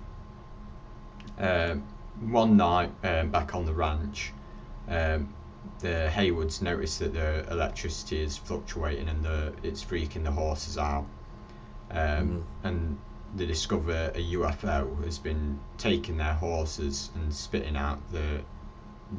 [1.38, 1.82] um,
[2.20, 4.32] one night um, back on the ranch,
[4.88, 5.32] um,
[5.80, 11.06] the Haywoods notice that the electricity is fluctuating and the it's freaking the horses out,
[11.90, 12.42] um, Mhm.
[12.64, 12.98] and
[13.34, 18.42] they discover a UFO has been taking their horses and spitting out the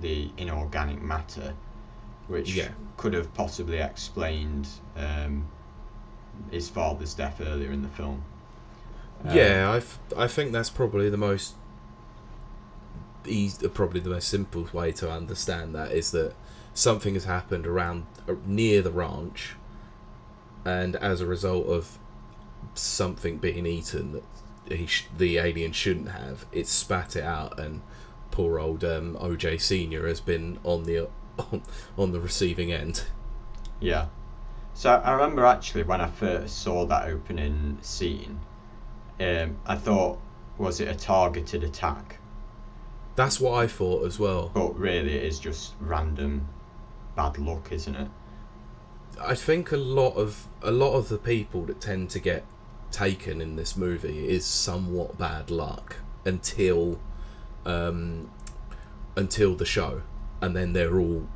[0.02, 1.54] the inorganic matter,
[2.28, 2.70] which Yeah.
[2.98, 5.48] could have possibly explained um,
[6.52, 8.24] his father's death earlier in the film.
[9.26, 11.56] Um, yeah, I, f- I think that's probably the most
[13.26, 16.34] easy, probably the most simple way to understand that is that
[16.74, 19.56] something has happened around uh, near the ranch,
[20.66, 21.98] and as a result of
[22.76, 24.24] something being eaten that
[24.78, 27.82] he sh- the alien shouldn't have, it spat it out, and
[28.38, 31.64] poor old um, OJ Senior has been on the on,
[31.98, 33.04] on the receiving end.
[33.80, 34.10] Yeah.
[34.76, 38.40] So I remember actually when I first saw that opening scene,
[39.20, 40.20] um, I thought,
[40.60, 42.20] was it a targeted attack?
[43.16, 44.52] That's what I thought as well.
[44.54, 46.48] But really, it is just random
[47.16, 48.10] bad luck, isn't it?
[49.20, 52.46] I think a lot of a lot of the people that tend to get
[52.92, 57.00] taken in this movie is somewhat bad luck until
[57.68, 58.32] um,
[59.16, 60.02] until the show,
[60.42, 61.28] and then they're all.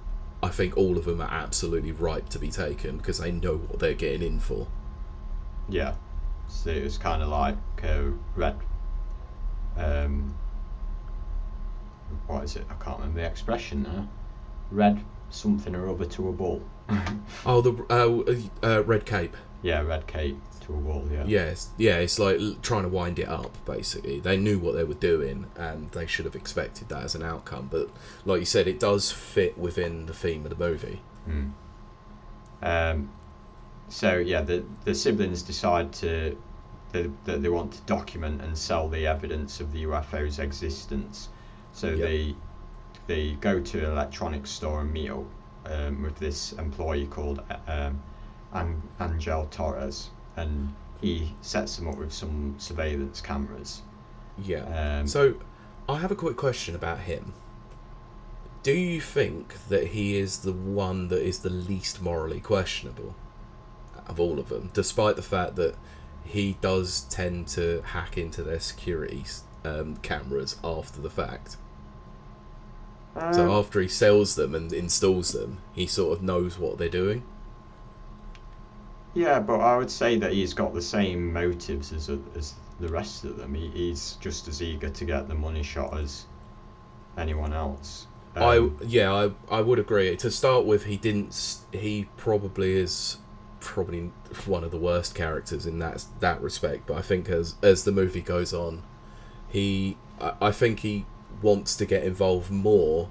[0.43, 3.77] I think all of them are absolutely ripe to be taken because they know what
[3.77, 4.67] they're getting in for.
[5.69, 5.93] Yeah.
[6.47, 8.57] So it was kind of like a red.
[9.77, 10.35] Um,
[12.25, 12.65] what is it?
[12.69, 14.07] I can't remember the expression now.
[14.71, 16.61] Red something or other to a bull.
[17.45, 19.35] Oh, the uh, uh, red cape.
[19.61, 21.07] yeah, red cape to a bull.
[21.11, 21.23] Yeah.
[21.25, 23.55] Yes, yeah, it's like trying to wind it up.
[23.65, 27.23] Basically, they knew what they were doing, and they should have expected that as an
[27.23, 27.67] outcome.
[27.71, 27.89] But
[28.25, 31.01] like you said, it does fit within the theme of the movie.
[31.25, 31.49] Hmm.
[32.61, 33.11] Um,
[33.89, 36.37] so yeah, the the siblings decide to
[36.91, 41.29] that they, they want to document and sell the evidence of the UFO's existence.
[41.73, 41.97] So Yep.
[41.99, 42.35] they
[43.07, 45.25] they go to an electronics store and meet up
[45.65, 48.01] um, with this employee called um,
[48.53, 53.81] An- Angel Torres, and he sets them up with some surveillance cameras.
[54.37, 54.99] Yeah.
[54.99, 55.35] Um, So,
[55.89, 57.33] I have a quick question about him.
[58.63, 63.15] Do you think that he is the one that is the least morally questionable
[64.07, 65.75] of all of them, despite the fact that
[66.23, 69.25] he does tend to hack into their security
[69.65, 71.57] um, cameras after the fact?
[73.33, 76.87] So um, after he sells them and installs them, he sort of knows what they're
[76.87, 77.23] doing.
[79.13, 83.25] Yeah, but I would say that he's got the same motives as as the rest
[83.25, 83.53] of them.
[83.53, 86.25] He, he's just as eager to get the money shot as
[87.17, 88.07] anyone else.
[88.35, 90.15] I Um, yeah, I I would agree.
[90.15, 91.57] To start with, he didn't.
[91.71, 93.17] He probably is
[93.59, 94.11] probably
[94.45, 96.87] one of the worst characters in that that respect.
[96.87, 98.83] But I think as as the movie goes on,
[99.49, 101.05] he I, I think he
[101.41, 103.09] wants to get involved more,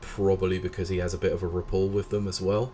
[0.00, 2.72] probably because he has a bit of a rapport with them as well.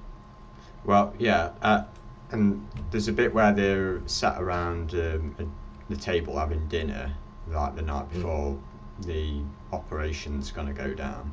[0.85, 1.85] Well, yeah, uh,
[2.31, 5.53] and there's a bit where they're sat around um,
[5.89, 7.13] the table having dinner,
[7.49, 8.59] like the night before
[9.01, 9.41] the
[9.73, 11.33] operation's going to go down,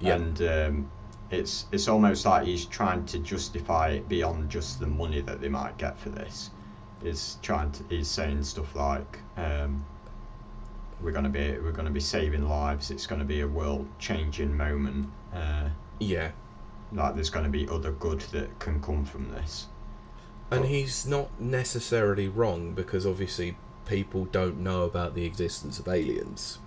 [0.00, 0.14] Yeah.
[0.16, 0.90] and um,
[1.30, 5.48] it's it's almost like he's trying to justify it beyond just the money that they
[5.48, 6.50] might get for this.
[7.02, 9.18] Is trying to he's saying stuff like.
[9.36, 9.84] Um,
[11.02, 12.90] we're gonna be we're gonna be saving lives.
[12.90, 15.08] It's gonna be a world changing moment.
[15.34, 15.68] Uh,
[15.98, 16.30] Yeah,
[16.92, 19.66] like there's gonna be other good that can come from this.
[20.56, 26.58] And he's not necessarily wrong because obviously people don't know about the existence of aliens.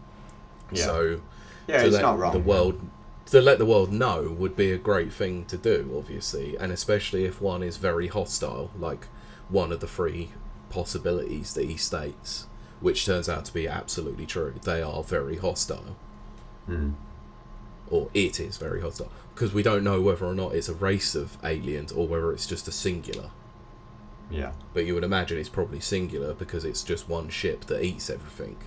[0.72, 0.84] Yeah.
[0.86, 1.22] So
[1.68, 2.34] Yeah, to it's let not wrong.
[2.34, 2.82] the world
[3.28, 7.26] to let the world know would be a great thing to do obviously and especially
[7.26, 9.08] if one is very hostile like
[9.50, 10.30] one of the three
[10.70, 12.48] possibilities that he states
[12.80, 15.98] which turns out to be absolutely true they are very hostile
[16.68, 16.92] Hmm.
[17.90, 21.14] or it is very hostile because we don't know whether or not it's a race
[21.16, 23.30] of aliens or whether it's just a singular
[24.30, 24.52] Yeah.
[24.74, 28.58] but you would imagine it's probably singular because it's just one ship that eats everything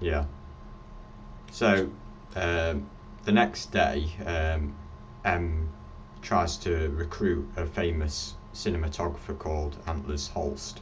[0.00, 0.24] Yeah.
[1.50, 1.90] So,
[2.34, 2.88] um,
[3.24, 4.74] the next day, um,
[5.24, 5.68] Em
[6.22, 10.80] tries to recruit a famous cinematographer called Antlers Holst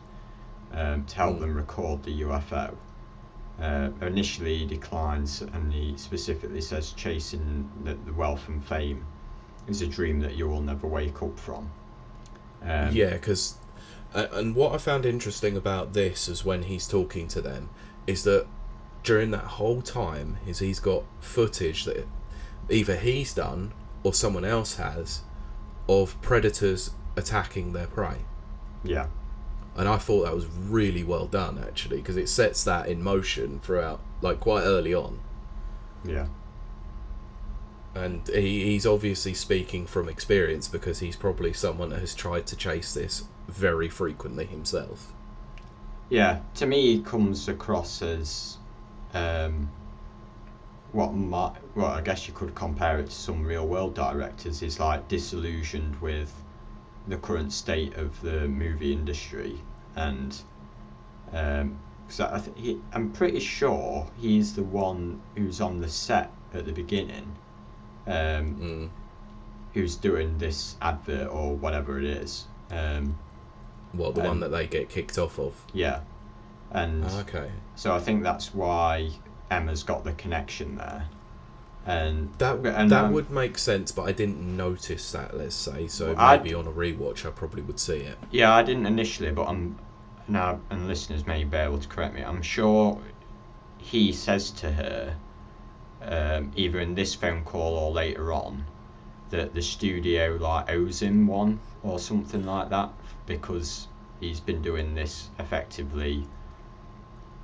[0.73, 1.41] um, to help Mm.
[1.41, 2.75] them record the UFO.
[3.61, 9.05] Uh, initially, he declines and he specifically says chasing the, the wealth and fame
[9.69, 11.71] is a dream that you will never wake up from.
[12.63, 13.57] Um, yeah, because
[14.15, 17.71] and what I found interesting about this is when he's talking to them
[18.07, 18.47] is that
[19.03, 22.07] during that whole time is he's got footage that
[22.69, 25.23] either he's done or someone else has
[25.89, 28.19] of predators attacking their prey.
[28.85, 29.07] Yeah.
[29.77, 33.61] And I thought that was really well done actually because it sets that in motion
[33.61, 35.21] throughout like quite early on.
[36.05, 36.27] Yeah.
[37.95, 42.57] And he, he's obviously speaking from experience because he's probably someone that has tried to
[42.57, 45.13] chase this very frequently himself.
[46.09, 48.59] Yeah, to me, he comes across as
[49.15, 49.71] um,
[50.93, 54.63] what might, well, I guess you could compare it to some real world directors.
[54.63, 56.33] Is like disillusioned with
[57.07, 59.61] the current state of the movie industry,
[59.95, 60.37] and
[61.33, 66.33] um, so I th- he, I'm pretty sure he's the one who's on the set
[66.55, 67.37] at the beginning,
[68.09, 68.89] um, Mm.
[69.75, 72.47] who's doing this advert or whatever it is.
[72.73, 73.17] Um,
[73.93, 75.55] What the Um, one that they get kicked off of?
[75.73, 76.01] yeah,
[76.71, 77.05] and.
[77.07, 79.11] Ah, okay, So I think that's why
[79.51, 81.07] Emma's got the connection there.
[81.87, 85.37] And that and, that um, would make sense, but I didn't notice that.
[85.37, 86.09] Let's say so.
[86.13, 88.19] Well, I'd- maybe on a rewatch, I probably would see it.
[88.31, 89.79] yeah, I didn't initially, but I'm
[90.29, 92.23] now and listeners may be able to correct me.
[92.23, 93.01] I'm sure
[93.79, 95.17] he says to her,
[96.03, 98.65] um, either in this phone call or later on,
[99.31, 102.91] that the studio like owes him one or something like that
[103.27, 103.87] because
[104.21, 106.27] he's been doing this effectively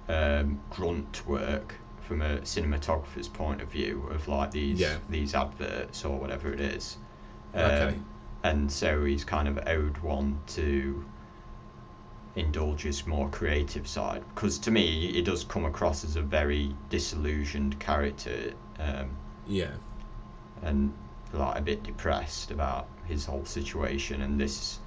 [0.09, 4.99] um, grunt work from a cinematographer's point of view of like these Yeah.
[5.09, 6.97] these adverts or whatever it is.
[7.55, 7.95] Okay.
[7.97, 8.07] Um,
[8.43, 11.05] and so he's kind of owed one to
[12.37, 16.75] indulge his more creative side because to me he does come across as a very
[16.91, 19.09] disillusioned character um,
[19.47, 19.71] Yeah,
[20.63, 20.93] and
[21.37, 24.79] like a bit depressed about his whole situation and this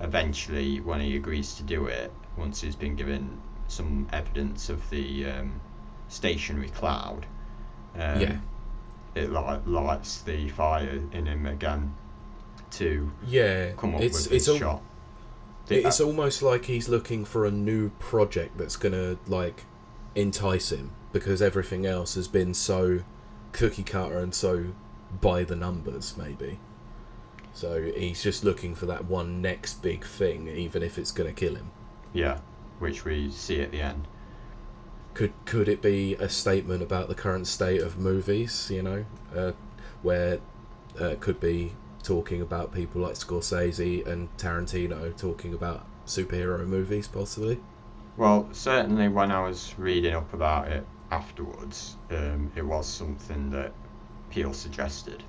[0.00, 3.38] eventually when he agrees to do it once he's been given
[3.68, 5.60] some evidence of the um,
[6.08, 7.26] stationary cloud
[7.98, 8.36] um, Yeah.
[9.14, 11.94] it light, lights the fire in him again
[12.72, 14.82] to Yeah, come up it's with it's his al- shot.
[15.68, 19.64] It's almost like he's looking for a new project that's gonna like
[20.14, 23.00] entice him because everything else has been so
[23.52, 24.66] cookie cutter and so
[25.20, 26.58] by the numbers maybe.
[27.52, 31.54] So he's just looking for that one next big thing, even if it's gonna kill
[31.54, 31.70] him.
[32.12, 32.38] yeah,
[32.78, 34.06] which we see at the end.
[35.14, 38.70] Could could it be a statement about the current state of movies?
[38.70, 39.04] You know,
[39.34, 39.52] uh,
[40.02, 40.40] where
[41.00, 47.58] uh, could be talking about people like Scorsese and Tarantino talking about superhero movies, possibly.
[48.18, 53.72] Well, certainly when I was reading up about it afterwards, um, it was something that
[54.36, 55.22] Peele suggested.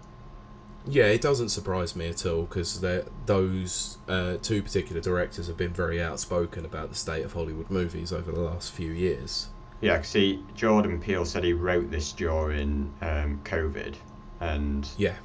[0.86, 2.84] Yeah, it doesn't surprise me at all because
[3.26, 8.12] those uh, two particular directors have been very outspoken about the state of Hollywood movies
[8.12, 9.48] over the last few years.
[9.80, 13.96] Yeah, he Jordan Peele said he wrote this during um, COVID,
[14.42, 15.16] and Yeah,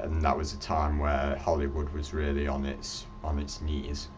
[0.00, 4.08] and that was a time where Hollywood was really on its on its knees.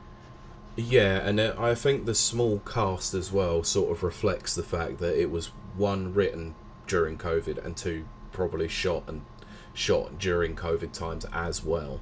[0.77, 4.99] yeah, and uh, I think the small cast as well sort of reflects the fact
[4.99, 6.55] that it was one written
[6.87, 9.23] during COVID and two probably shot and
[9.75, 12.01] shot during COVID times as well.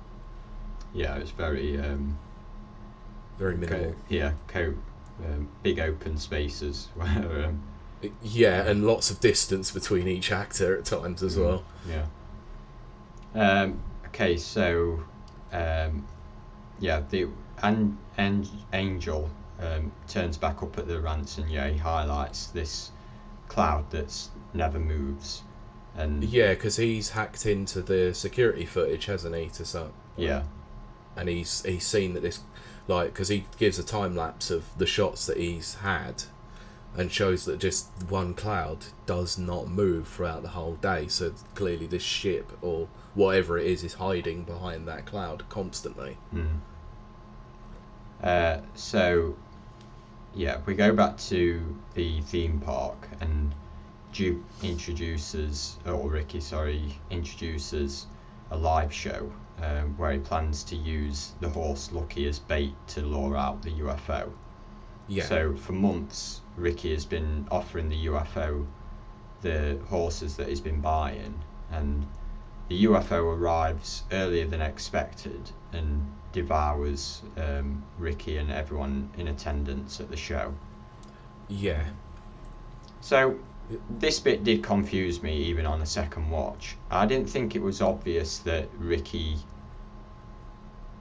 [0.95, 2.18] Yeah, it was very um,
[3.39, 3.91] Very minimal.
[3.93, 4.74] co- yeah, co-
[5.24, 7.07] um, big open spaces where
[7.47, 7.62] um,
[8.22, 11.64] Yeah, and lots of distance between each actor at times as well.
[11.89, 12.07] Yeah.
[13.35, 15.01] Um, okay, so
[15.53, 16.07] um,
[16.79, 17.29] yeah, the
[17.62, 21.49] and and Angel um, turns back up at the ransom.
[21.49, 22.91] Yeah, he highlights this
[23.49, 25.43] cloud that's never moves,
[25.97, 29.49] and Yeah, because he's hacked into the security footage, hasn't he?
[29.51, 30.42] To some, yeah,
[31.16, 32.40] and he's he's seen that this,
[32.86, 36.24] like, because he gives a time lapse of the shots that he's had,
[36.97, 41.09] and shows that just one cloud does not move throughout the whole day.
[41.09, 46.18] So clearly, this ship or whatever it is is hiding behind that cloud constantly.
[46.34, 46.59] Mm.
[48.22, 49.36] Uh, so,
[50.34, 53.55] yeah, we go back to the theme park, and
[54.16, 58.06] Duke introduces, or Ricky, sorry, introduces
[58.50, 59.30] a live show
[59.62, 63.72] um, where he plans to use the horse Lucky as bait to lure out the
[63.72, 64.32] UFO.
[65.06, 65.24] Yeah.
[65.24, 68.66] So, for months, Ricky has been offering the UFO
[69.42, 71.38] the horses that he's been buying,
[71.70, 72.06] and
[72.68, 80.08] the UFO arrives earlier than expected and devours um, Ricky and everyone in attendance at
[80.08, 80.54] the show.
[81.48, 81.84] yeah.
[83.02, 83.38] So
[83.98, 86.76] this bit did confuse me even on a second watch.
[86.90, 89.36] I didn't think it was obvious that Ricky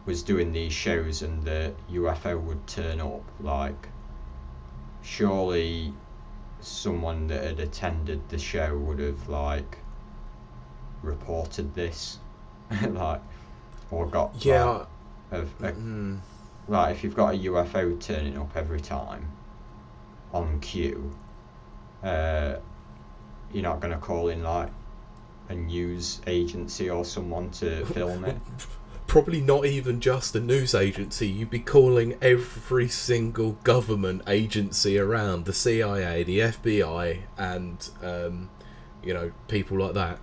[0.06, 3.24] was doing these shows and the UFO would turn up.
[3.40, 3.90] Like,
[5.02, 5.94] surely
[6.62, 9.78] someone that had attended the show would have like
[11.04, 12.18] reported this,
[12.90, 13.22] like,
[13.92, 14.86] or got Yeah.
[15.32, 16.20] like, of, a mm,
[16.68, 19.28] like if you've got a UFO turning up every time
[20.34, 21.16] on cue,
[22.06, 22.60] uh,
[23.52, 24.70] you're not going to call in like
[25.50, 28.38] a news agency or someone to film it.
[29.08, 31.28] probably not even just a news agency.
[31.28, 38.50] You'd be calling every single government agency around, the CIA, the FBI, and um,
[39.04, 40.20] you know people like that.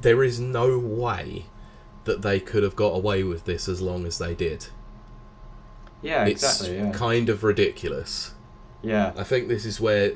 [0.00, 1.46] There is no way
[2.04, 4.66] that they could have got away with this as long as they did.
[6.02, 6.78] Yeah, it's exactly.
[6.78, 6.92] Yeah.
[6.92, 8.32] kind of ridiculous.
[8.82, 9.12] yeah.
[9.16, 10.12] I think this is where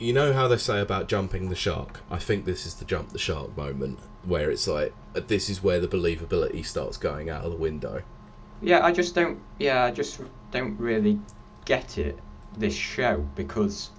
[0.00, 2.00] you know how they say about jumping the shark.
[2.10, 5.78] I think this is the jump the shark moment where it's like this is where
[5.78, 8.02] the believability starts going out of the window.
[8.62, 9.40] Yeah, I just don't.
[9.58, 10.20] Yeah, I just
[10.50, 11.20] don't really
[11.66, 12.18] get it.
[12.56, 13.90] This show because.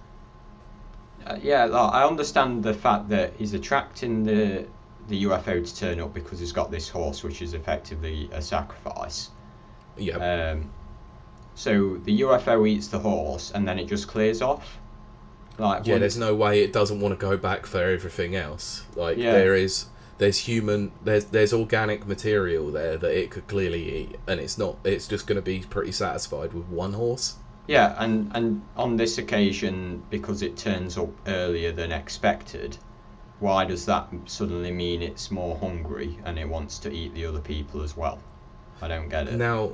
[1.24, 4.66] Uh, yeah, like, I understand the fact that he's attracting the
[5.08, 9.30] the UFO to turn up because he's got this horse, which is effectively a sacrifice.
[9.96, 10.72] Yeah, Um,
[11.54, 14.81] so the UFO eats the horse and then it just clears off.
[15.62, 15.94] Like yeah.
[15.94, 18.84] one- There's no way it doesn't want to go back for everything else.
[18.96, 19.32] Like Yeah.
[19.32, 19.86] there is,
[20.18, 24.76] there's human, there's there's organic material there that it could clearly eat, and it's not.
[24.84, 27.36] It's just going to be pretty satisfied with one horse.
[27.68, 32.76] yeah, and and on this occasion, because it turns up earlier than expected,
[33.40, 37.40] why does that suddenly mean it's more hungry and it wants to eat the other
[37.40, 38.18] people as well?
[38.80, 39.34] I don't get it.
[39.34, 39.72] Now,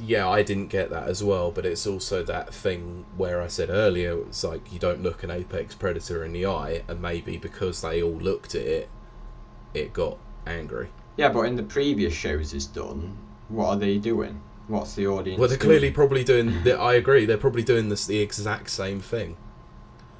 [0.00, 3.70] yeah, I didn't get that as well, but it's also that thing where I said
[3.70, 7.80] earlier, it's like you don't look an apex predator in the eye, and maybe because
[7.82, 8.88] they all looked at it,
[9.72, 10.88] it got angry.
[11.16, 13.16] Yeah, but in the previous shows it's done,
[13.48, 14.40] what are they doing?
[14.66, 15.38] What's the audience?
[15.38, 15.68] Well, they're doing?
[15.68, 16.62] clearly probably doing.
[16.64, 17.26] The, I agree.
[17.26, 19.36] They're probably doing this the exact same thing.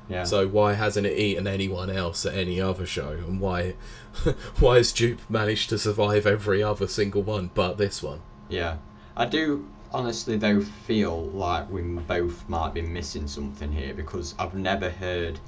[0.08, 0.24] Yeah.
[0.24, 3.12] So why hasn't it eaten anyone else at any other show?
[3.12, 3.74] And why
[4.60, 8.20] why has Jupe managed to survive every other single one but this one?
[8.50, 8.76] Yeah,
[9.16, 14.54] I do honestly though feel like we both might be missing something here because I've
[14.54, 15.38] never heard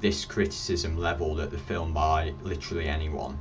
[0.00, 3.38] this criticism leveled at the film by literally anyone.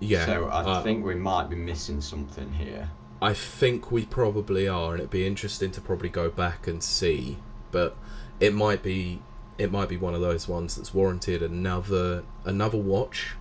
[0.00, 0.24] Yeah.
[0.24, 2.90] So I uh, think we might be missing something here.
[3.20, 7.38] I think we probably are, and it'd be interesting to probably go back and see.
[7.70, 7.96] But
[8.40, 9.20] it might be
[9.58, 13.34] it might be one of those ones that's warranted another another watch.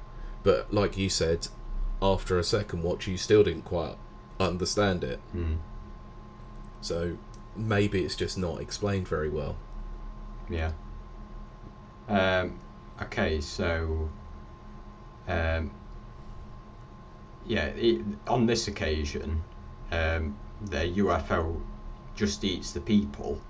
[0.43, 1.47] But like you said,
[2.01, 3.95] after a second watch, you still didn't quite
[4.39, 5.19] understand it.
[5.31, 5.55] Hmm.
[6.81, 7.17] So
[7.55, 9.55] maybe it's just not explained very well.
[10.49, 10.71] Yeah.
[12.07, 12.59] Um,
[13.01, 14.09] okay, so
[15.27, 15.71] um,
[17.45, 19.43] yeah, it, on this occasion,
[19.91, 21.59] um, the UFO
[22.15, 23.41] just eats the people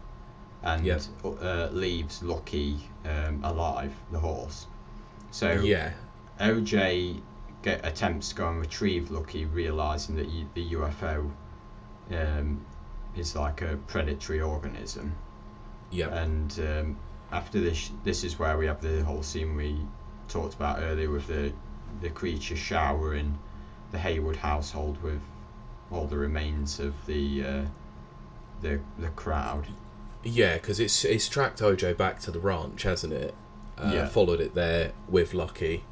[0.63, 0.99] and Yeah.
[1.23, 4.65] uh, leaves Lucky um, alive, the horse.
[5.31, 5.93] So Yeah,
[6.39, 7.21] OJ
[7.67, 11.29] get, attempts to go and retrieve Lucky, realizing that y- the UFO
[12.11, 12.65] um,
[13.15, 15.15] is like a predatory organism
[15.91, 16.97] yeah, and um,
[17.31, 19.77] after this this is where we have the whole scene we
[20.27, 21.51] talked about earlier with the
[22.01, 23.37] the creature showering
[23.91, 25.21] the Haywood household with
[25.89, 27.65] all the remains of the uh,
[28.61, 29.65] the the crowd
[30.23, 30.55] yeah.
[30.55, 33.33] Because it's it's tracked Ojo back to the ranch, hasn't it?
[33.77, 34.07] Uh, Yeah.
[34.07, 35.83] Followed it there with Lucky,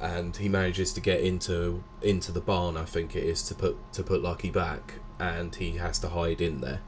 [0.00, 2.76] and he manages to get into into the barn.
[2.76, 6.40] I think it is to put to put Lucky back, and he has to hide
[6.40, 6.80] in there.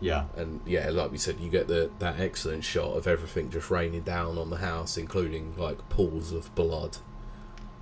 [0.00, 3.70] yeah and yeah, like we said, you get the that excellent shot of everything just
[3.70, 6.98] raining down on the house, including like pools of blood.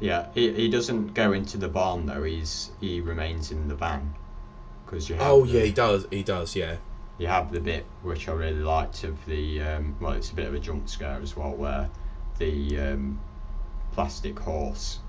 [0.01, 4.15] yeah he, he doesn't go into the barn though he's he remains in the van
[4.85, 6.07] because you have Oh the, yeah, he does.
[6.11, 6.55] He does.
[6.57, 6.77] Yeah,
[7.19, 10.47] you have the bit which I really liked of the um, well it's a bit
[10.47, 11.89] of a jump scare as well where
[12.39, 13.21] the um,
[13.93, 15.01] plastic horse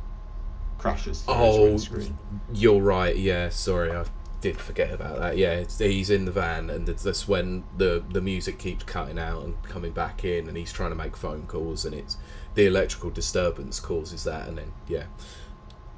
[0.78, 2.18] crashes through his Oh, windscreen
[2.54, 3.16] you're right.
[3.16, 4.06] Yeah, sorry, I
[4.42, 5.38] did forget about that.
[5.38, 9.18] Yeah, it's, he's in the van, and it's, that's when the the music keeps cutting
[9.20, 12.18] out and coming back in, and he's trying to make phone calls, and it's
[12.56, 15.06] the electrical disturbance causes that, and then yeah.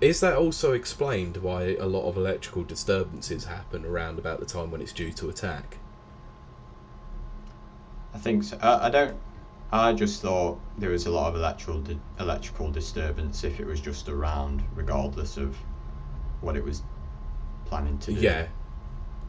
[0.01, 4.69] Is that also explained why a lot of electrical disturbances happen around about the time
[4.71, 5.77] when it's due to attack?
[8.13, 8.57] I think so.
[8.61, 9.17] I, I don't.
[9.79, 13.79] I just thought there was a lot of electrical di- electrical disturbance if it was
[13.79, 15.55] just around, regardless of
[16.41, 16.81] what it was
[17.65, 18.19] planning to do.
[18.19, 18.47] Yeah.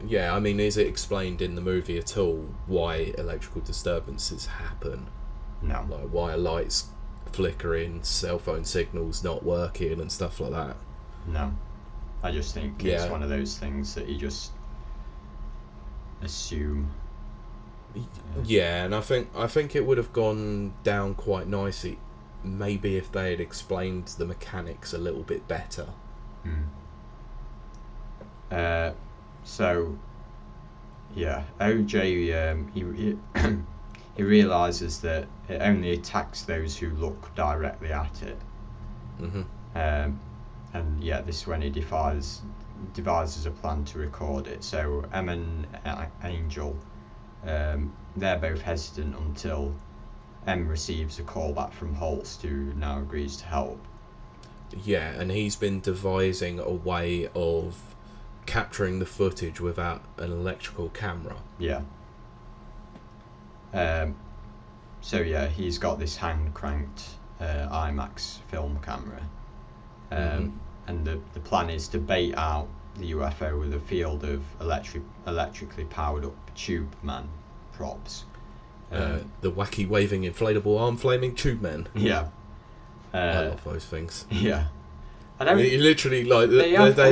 [0.05, 5.07] Yeah, I mean, is it explained in the movie at all why electrical disturbances happen?
[5.61, 5.85] No.
[5.89, 6.89] Like why are lights
[7.31, 10.77] flickering, cell phone signals not working, and stuff like that?
[11.27, 11.51] No.
[12.23, 14.51] I just think it's one of those things that you just
[16.21, 16.91] assume.
[18.43, 21.99] Yeah, and I think I think it would have gone down quite nicely,
[22.43, 25.87] maybe if they had explained the mechanics a little bit better.
[26.43, 26.63] Hmm.
[28.51, 28.91] Uh,
[29.43, 29.97] so,
[31.15, 33.17] yeah, OJ um, he he,
[34.17, 38.37] he realizes that it only attacks those who look directly at it.
[39.19, 39.43] hmm
[39.75, 40.19] Um,
[40.73, 42.41] and yeah, this is when he devises
[42.93, 44.63] devises a plan to record it.
[44.63, 45.67] So Em and
[46.23, 46.75] Angel,
[47.45, 49.73] um, they're both hesitant until
[50.45, 53.79] Em receives a call back from Holst, who now agrees to help.
[54.83, 57.95] Yeah, and he's been devising a way of
[58.45, 61.35] capturing the footage without an electrical camera.
[61.59, 61.81] Yeah.
[63.73, 64.15] Um,
[65.01, 67.03] so yeah, he's got this hand cranked
[67.39, 69.21] uh, IMAX film camera,
[70.11, 70.51] um, Mhm.
[70.87, 72.67] and the the plan is to bait out
[72.97, 77.29] the UFO with a field of electric electrically powered up tube man
[77.73, 78.25] props.
[78.91, 81.87] Uh, the wacky waving inflatable arm flaming tube men.
[81.93, 82.27] yeah.
[83.13, 84.25] I Uh, love those things.
[84.29, 84.67] yeah.
[85.39, 85.57] I I don't.
[85.57, 87.11] literally, like They they, they,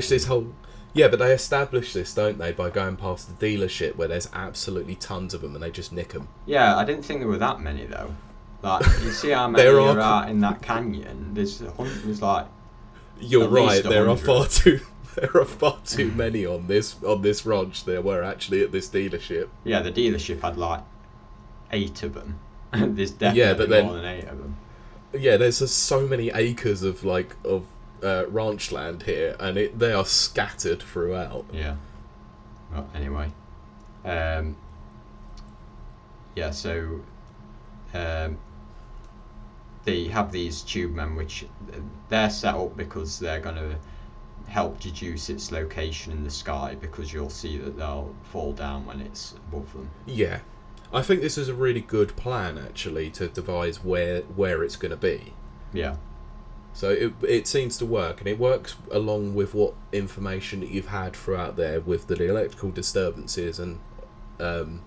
[0.00, 0.52] this whole.
[0.92, 4.94] Yeah, but they establish this, don't they, by going past the dealership where there's absolutely
[4.94, 6.28] tons of them and they just nick them.
[6.46, 8.14] Yeah, I didn't think there were that many though.
[8.62, 11.30] Like you see how many There are are- out in that canyon.
[11.34, 12.46] There's there's like
[13.20, 13.82] You're right.
[13.82, 14.80] There are far too.
[15.20, 17.84] There are far too many on this on this ranch.
[17.84, 19.48] There were actually at this dealership.
[19.64, 20.80] Yeah, the dealership had like
[21.70, 22.38] eight of them.
[22.72, 24.56] There's definitely Yeah, but then- more than eight of them.
[25.16, 27.64] Yeah, there's just so many acres of like of
[28.02, 31.44] uh, ranch land here, and it, they are scattered throughout.
[31.52, 31.76] Yeah.
[32.72, 33.30] Well, anyway.
[34.04, 34.56] Um,
[36.34, 37.00] yeah, so
[37.94, 38.36] um,
[39.84, 41.46] they have these tube men, which
[42.08, 43.76] they're set up because they're going to
[44.48, 49.00] help deduce its location in the sky because you'll see that they'll fall down when
[49.00, 49.90] it's above them.
[50.06, 50.40] Yeah,
[50.92, 54.90] I think this is a really good plan actually to devise where where it's going
[54.90, 55.32] to be.
[55.72, 55.96] Yeah.
[56.72, 60.88] So it it seems to work, and it works along with what information that you've
[60.88, 63.78] had throughout there with the electrical disturbances and
[64.40, 64.82] um,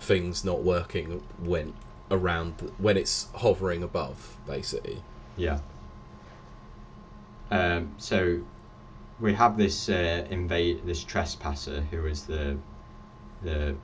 [0.00, 1.74] things not working when
[2.10, 5.02] around when it's hovering above, basically.
[5.36, 5.60] Yeah.
[7.50, 8.40] Um, so
[9.20, 12.56] we have this uh, invade this trespasser who is the
[13.42, 13.76] the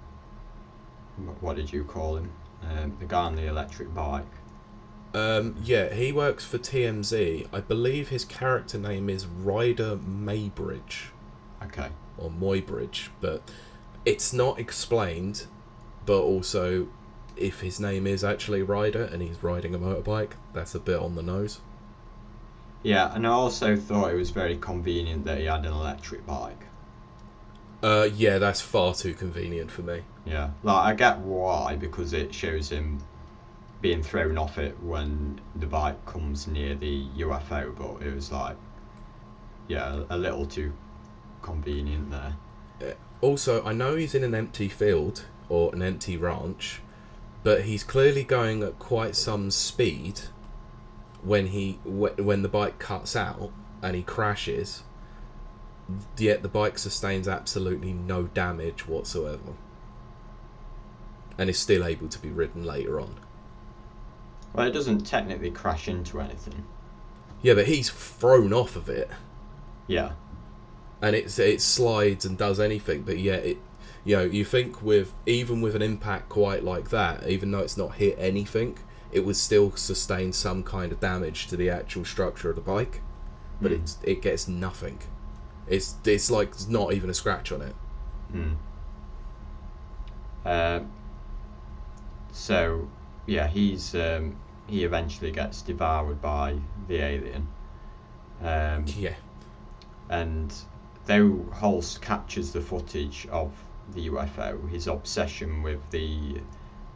[1.40, 2.30] what did you call him?
[2.62, 4.24] Um, the guy on the electric bike.
[5.12, 7.46] Um, yeah, he works for TMZ.
[7.52, 11.10] I believe his character name is Ryder Maybridge
[11.62, 11.88] Okay.
[12.18, 13.48] or Moybridge, but
[14.04, 15.46] it's not explained.
[16.04, 16.88] But also,
[17.36, 21.14] if his name is actually Ryder and he's riding a motorbike, that's a bit on
[21.14, 21.60] the nose.
[22.84, 26.66] Yeah, and I also thought it was very convenient that he had an electric bike.
[27.82, 30.02] Uh, yeah, that's far too convenient for me.
[30.26, 33.02] Yeah, like I get why because it shows him
[33.80, 38.56] being thrown off it when the bike comes near the UFO, but it was like,
[39.66, 40.72] yeah, a little too
[41.42, 42.96] convenient there.
[43.20, 46.82] Also, I know he's in an empty field or an empty ranch,
[47.42, 50.20] but he's clearly going at quite some speed
[51.24, 53.52] when he wh- when the bike cuts out
[53.82, 54.84] and he crashes.
[56.18, 59.54] Yet the bike sustains absolutely no damage whatsoever,
[61.38, 63.20] and is still able to be ridden later on.
[64.54, 66.66] Well, it doesn't technically crash into anything.
[67.42, 69.10] Yeah, but he's thrown off of it,
[69.86, 70.12] Yeah,
[71.02, 73.02] and it's it slides and does anything.
[73.02, 73.58] But yeah, it
[74.04, 77.76] you know you think with even with an impact quite like that, even though it's
[77.76, 78.78] not hit anything,
[79.14, 83.00] it would still sustain some kind of damage to the actual structure of the bike.
[83.62, 83.80] But Mm.
[83.80, 84.98] it's it gets nothing.
[85.68, 87.74] It's it's like not even a scratch on it.
[88.34, 88.56] Mm.
[90.44, 90.90] Um,
[92.32, 92.88] so,
[93.26, 94.36] yeah, he's um,
[94.66, 96.58] he eventually gets devoured by
[96.88, 97.48] the alien,
[98.42, 99.14] um, Yeah,
[100.10, 100.52] and
[101.06, 103.52] though Holst captures the footage of
[103.94, 106.40] the UFO, his obsession with the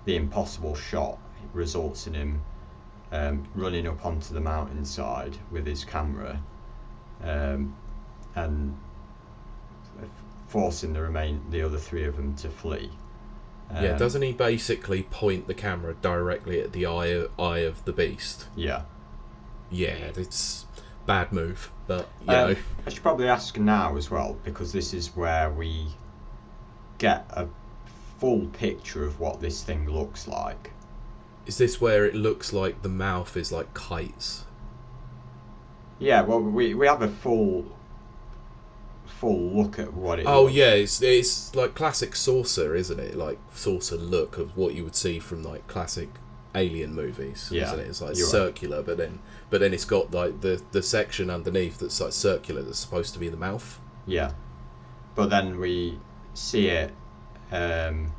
[0.05, 1.19] the impossible shot
[1.53, 2.43] results in him
[3.13, 6.41] um, running up onto the mountainside with his camera,
[7.23, 7.75] um,
[8.35, 8.77] and
[10.49, 12.91] forcing the remain the other three of them to flee.
[13.73, 13.93] yeah.
[13.93, 18.47] Um, Doesn't he basically point the camera directly at the eye eye of the beast?
[18.57, 18.83] Yeah.
[19.71, 20.65] Yeah, it's
[21.07, 22.57] bad move, but you Um, know.
[22.87, 25.89] I should probably ask now as well because this is where we
[26.99, 27.47] get a
[28.19, 30.73] full picture of what this thing looks like.
[31.49, 34.45] Is this where it looks like the mouth is like kites?
[35.99, 37.67] Yeah, well, we we have a full
[39.07, 40.27] full look at what it.
[40.29, 43.17] Oh yeah, it's it's like classic saucer, isn't it?
[43.17, 46.09] Like saucer look of what you would see from like classic
[46.55, 47.87] alien movies, Yeah, isn't it?
[47.89, 48.33] It's like you're right.
[48.33, 49.19] circular, but then
[49.51, 53.21] but then it's got like the the section underneath that's like circular that's supposed to
[53.21, 53.81] be the mouth.
[54.07, 54.33] Yeah,
[55.15, 55.99] but then we
[56.35, 56.93] see it.
[57.51, 58.13] Um,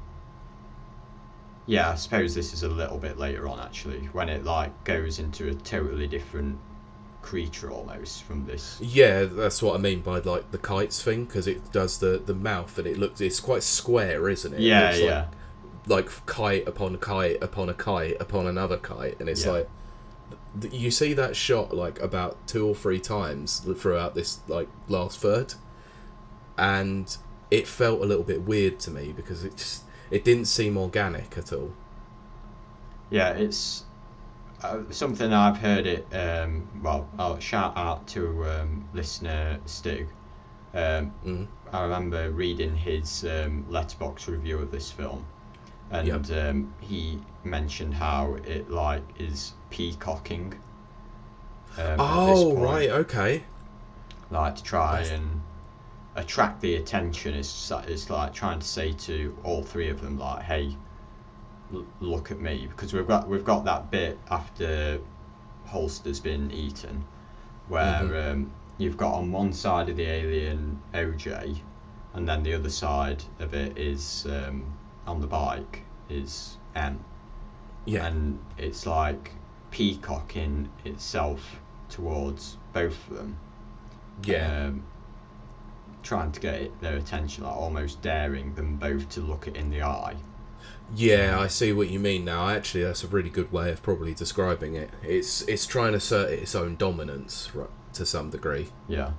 [1.70, 5.20] yeah, I suppose this is a little bit later on actually when it like goes
[5.20, 6.58] into a totally different
[7.22, 8.80] creature almost from this.
[8.82, 12.34] Yeah, that's what I mean by like the kites thing because it does the the
[12.34, 14.58] mouth and it looks it's quite square, isn't it?
[14.58, 15.26] It Yeah, looks yeah,
[15.86, 19.52] Like, like kite upon kite upon a kite upon another kite, and it's Yeah.
[19.52, 19.70] like
[20.72, 25.54] you see that shot like about two or three times throughout this like last third,
[26.58, 27.16] and
[27.52, 31.38] it felt a little bit weird to me because it just it didn't seem organic
[31.38, 31.72] at all.
[33.10, 33.30] yeah.
[33.32, 33.84] It's
[34.64, 36.06] uh, something I've heard it.
[36.14, 40.08] Um, well, I'll shout out to um, listener Stig.
[40.74, 41.48] Um, Mm.
[41.72, 45.26] I remember reading his um, Letterboxd review of this film,
[45.92, 46.32] and Yep.
[46.32, 50.54] um, he mentioned how it like is peacocking.
[51.78, 53.44] Um, Oh right, okay.
[54.32, 55.39] Like to try That's- and
[56.16, 57.34] attract the attention.
[57.34, 60.76] It's it's like trying to say to all three of them like, hey,
[61.74, 65.00] l- look at me, because we've got we've got that bit after
[65.66, 67.04] Holst's been eaten,
[67.68, 68.32] where Mhm.
[68.32, 71.58] um, you've got on one side of the alien OJ,
[72.14, 74.64] and then the other side of it is um,
[75.06, 77.00] on the bike is Em,
[77.86, 79.32] Yeah, and it's like
[79.72, 83.38] peacocking itself towards both of them.
[84.24, 84.66] yeah.
[84.68, 84.84] Um,
[86.04, 89.70] trying to get it, their attention, like almost daring them both to look it in
[89.70, 90.16] the eye.
[90.96, 92.50] Yeah, I see what you mean now.
[92.50, 94.90] Actually, that's a really good way of probably describing it.
[95.04, 98.70] It's it's trying to assert its own dominance right, to some degree.
[98.88, 99.12] Yeah.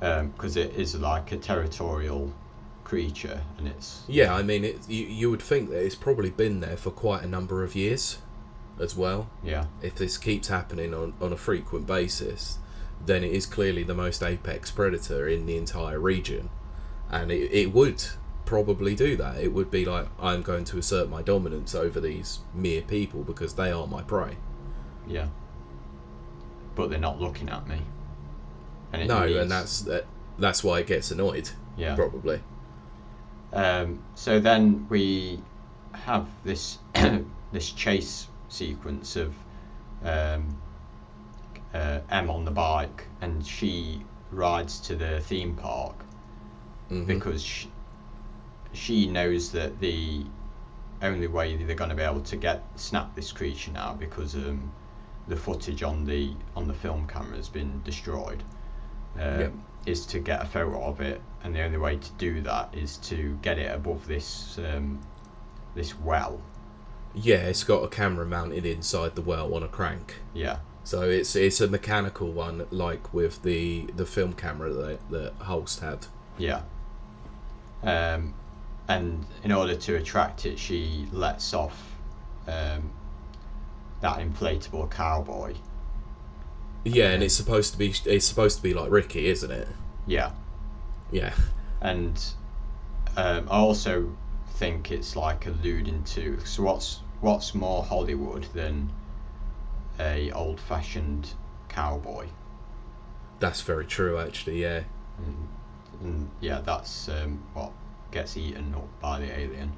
[0.00, 2.32] Um, because it is like a territorial
[2.84, 6.60] creature, and it's Yeah, I mean, it, you you would think that it's probably been
[6.60, 8.18] there for quite a number of years,
[8.78, 9.28] as well.
[9.42, 12.58] yeah, If this keeps happening on on a frequent basis,
[13.04, 16.50] then it is clearly the most apex predator in the entire region,
[17.10, 18.02] and it it would
[18.44, 19.38] probably do that.
[19.38, 23.54] It would be like I'm going to assert my dominance over these mere people because
[23.54, 24.36] they are my prey.
[25.06, 25.28] yeah.
[26.74, 27.80] But they're not looking at me.
[28.92, 30.04] And No, needs- and that's that,
[30.38, 31.48] that's why it gets annoyed.
[31.76, 31.94] yeah.
[31.94, 32.40] Probably.
[33.52, 35.40] Um, so then we
[35.92, 36.78] have this
[37.52, 39.34] this chase sequence of
[40.04, 40.56] um,
[41.76, 45.94] uh, Em on the bike, and she rides to the theme park
[46.90, 47.06] Mhm.
[47.06, 47.68] because she,
[48.72, 50.24] she knows that the
[51.02, 54.72] only way they're going to be able to get snap this creature now because um,
[55.28, 58.42] the footage on the on the film camera has been destroyed
[59.20, 59.52] um, Yep.
[59.86, 62.96] is to get a photo of it and the only way to do that is
[62.98, 65.00] to get it above this um,
[65.74, 66.40] this well
[67.14, 70.14] Yeah, it's got a camera mounted inside the well on a crank.
[70.34, 75.32] yeah So it's it's a mechanical one, like with the the film camera that that
[75.40, 76.06] Holst had.
[76.38, 76.62] yeah.
[77.82, 78.34] Um,
[78.86, 81.96] and in order to attract it she lets off
[82.46, 82.90] um,
[84.00, 85.54] that inflatable cowboy.
[86.84, 89.66] Yeah, and it's supposed to be it's supposed to be like Ricky, isn't it?
[90.06, 90.30] yeah.
[91.10, 91.34] Yeah,
[91.80, 92.16] and
[93.16, 94.16] um, I also
[94.54, 98.92] think it's like alluding to so what's what's more Hollywood than
[99.98, 101.34] a old fashioned
[101.68, 102.26] cowboy
[103.38, 104.18] that's very true.
[104.18, 104.82] Actually, yeah,
[105.18, 105.48] and,
[106.02, 107.72] and yeah that's um, what
[108.10, 109.72] gets eaten up by the alien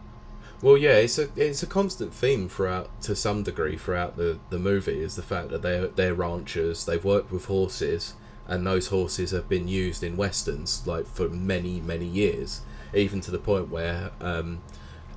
[0.62, 4.58] Well, yeah, it's a it's a constant theme throughout to some degree throughout the, the
[4.58, 6.84] movie is the fact that they're they're ranchers.
[6.84, 8.14] They've worked with horses,
[8.46, 12.62] and those horses have been used in westerns like for many many years,
[12.94, 14.62] even to the point where um,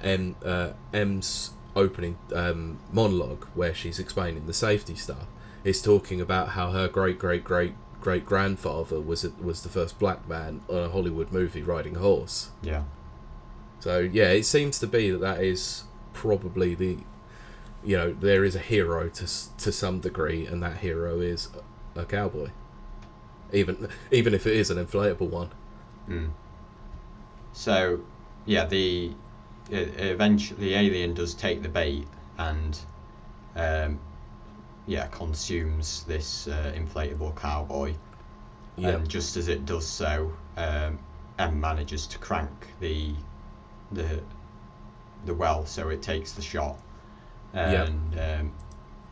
[0.02, 5.26] Em uh, Em's opening um, monologue where she's explaining the safety stuff
[5.64, 10.28] is talking about how her great great great great grandfather was was the first black
[10.28, 12.50] man on a Hollywood movie riding a horse.
[12.62, 12.84] yeah
[13.80, 16.98] So yeah, it seems to be that that is probably the,
[17.84, 19.26] you know, there is a hero to
[19.58, 21.50] to some degree, and that hero is
[21.96, 22.50] a cowboy.
[23.54, 25.50] Even even if it is an inflatable one.
[26.10, 26.30] mm.
[27.54, 28.00] so
[28.46, 29.14] yeah the
[29.72, 32.08] e- eventually the alien does take the bait
[32.38, 32.78] and
[33.56, 34.00] um,
[34.88, 37.94] yeah consumes this uh, inflatable cowboy
[38.78, 38.90] Yeah.
[38.90, 41.00] and just as it does so, um,
[41.38, 43.14] M manages to crank the
[43.92, 44.22] the
[45.26, 46.78] the well, so it takes the shot.
[47.54, 48.52] And um,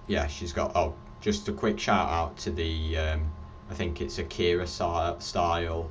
[0.07, 0.76] yeah, she's got.
[0.76, 2.97] Oh, just a quick shout out to the.
[2.97, 3.32] Um,
[3.70, 5.89] I think it's Akira style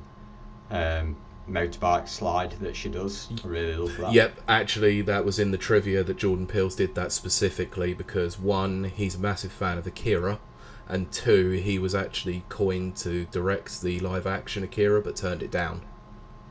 [0.71, 1.15] um,
[1.49, 3.29] motorbike slide that she does.
[3.43, 4.13] I really love that.
[4.13, 8.85] Yep, actually, that was in the trivia that Jordan Peele's did that specifically because one,
[8.85, 10.39] he's a massive fan of Akira,
[10.87, 15.51] and two, he was actually coined to direct the live action Akira but turned it
[15.51, 15.81] down.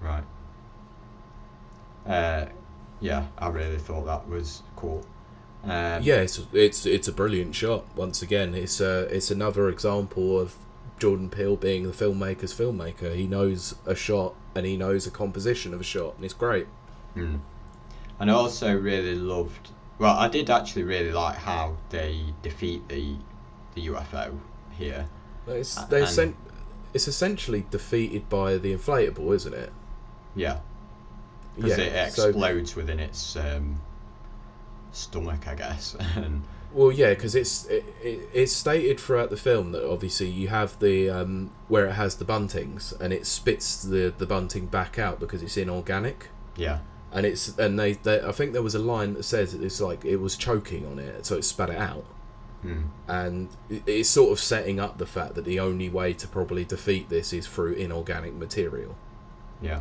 [0.00, 0.24] Right.
[2.06, 2.46] Uh,
[3.00, 5.04] yeah, I really thought that was cool.
[5.64, 7.84] Um, Yeah, it's it's it's a brilliant shot.
[7.96, 10.54] Once again, it's uh, it's another example of
[10.98, 13.14] Jordan Peele being the filmmaker's filmmaker.
[13.14, 16.66] He knows a shot and he knows a composition of a shot, and it's great.
[17.16, 17.40] Mm.
[18.18, 19.70] And I also really loved.
[19.98, 23.16] Well, I did actually really like how they defeat the
[23.74, 24.38] the UFO
[24.72, 25.08] here.
[25.46, 26.36] It's essen-
[26.92, 29.72] it's essentially defeated by the inflatable, isn't it?
[30.34, 30.58] Yeah,
[31.56, 33.80] because it so- explodes within its um,
[34.92, 35.96] stomach, I guess.
[36.16, 36.42] and
[36.78, 40.78] Well, yeah, because it's it, it, it's stated throughout the film that obviously you have
[40.78, 45.18] the um, where it has the buntings and it spits the the bunting back out
[45.18, 46.28] because it's inorganic.
[46.56, 46.78] yeah,
[47.10, 50.04] and it's and they, they I think there was a line that says it's like
[50.04, 52.04] it was choking on it, so it spat it out,
[52.64, 52.84] mm.
[53.08, 56.64] and it- it's sort of setting up the fact that the only way to probably
[56.64, 58.94] defeat this is through inorganic material.
[59.60, 59.80] yeah,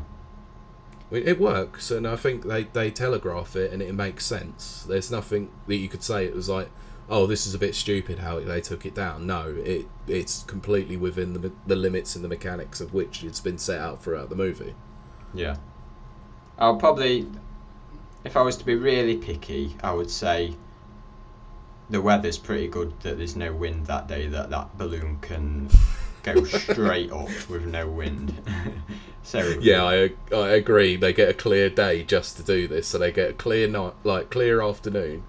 [1.11, 4.83] It it works, and I think they they telegraph it, and it makes sense.
[4.89, 6.69] There's nothing that you could say it was like,
[7.09, 9.25] oh, this is a bit stupid how they took it down.
[9.25, 13.57] No, it it's completely within the the limits and the mechanics of which it's been
[13.57, 14.75] set out throughout the movie.
[15.33, 15.57] yeah.
[16.59, 17.27] I'll probably,
[18.23, 20.55] if I was to be really picky, I would say
[21.89, 22.99] the weather's pretty good.
[23.01, 24.27] That there's no wind that day.
[24.27, 25.69] That that balloon can
[26.23, 28.33] go straight up with no wind.
[29.23, 30.95] so Yeah, I I agree.
[30.95, 33.93] They get a clear day just to do this, so they get a clear night,
[34.03, 35.23] like clear afternoon,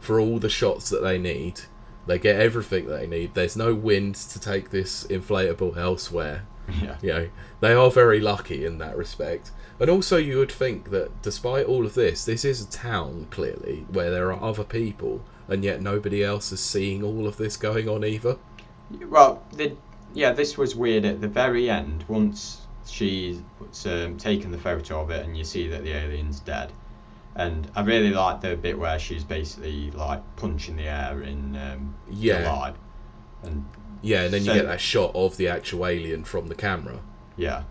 [0.00, 1.60] for all the shots that they need.
[2.06, 3.34] They get everything they need.
[3.34, 6.46] There's no wind to take this inflatable elsewhere.
[6.82, 6.96] Yeah.
[7.02, 7.28] You know,
[7.60, 9.50] they are very lucky in that respect.
[9.78, 13.86] And also, you would think that despite all of this, this is a town clearly
[13.90, 17.88] where there are other people, and yet nobody else is seeing all of this going
[17.88, 18.36] on either.
[19.08, 19.76] Well, the,
[20.12, 22.04] yeah, this was weird at the very end.
[22.08, 23.40] Once she's
[23.86, 26.72] um, taken the photo of it, and you see that the alien's dead.
[27.36, 31.94] And I really like the bit where she's basically like punching the air in um,
[32.10, 32.42] Yeah.
[32.42, 32.72] July.
[33.42, 33.64] And
[34.02, 36.98] Yeah, and then So- you get that shot of the actual alien from the camera.
[37.36, 37.62] yeah,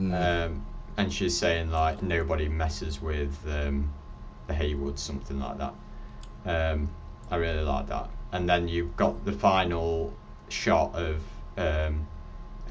[0.00, 0.46] Mm.
[0.46, 0.66] um,
[0.98, 3.90] and she's saying like nobody messes with um,
[4.46, 5.74] the Haywoods, something like that.
[6.44, 6.88] Um,
[7.30, 8.08] I really like that.
[8.32, 10.12] And then you've got the final
[10.48, 11.22] shot of
[11.56, 12.06] um,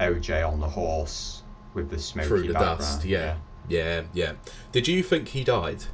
[0.00, 1.42] OJ on the horse
[1.74, 2.78] with the smoky Through the background.
[2.78, 3.36] dust, yeah.
[3.68, 4.32] Yeah, yeah.
[4.72, 5.84] Did you think he died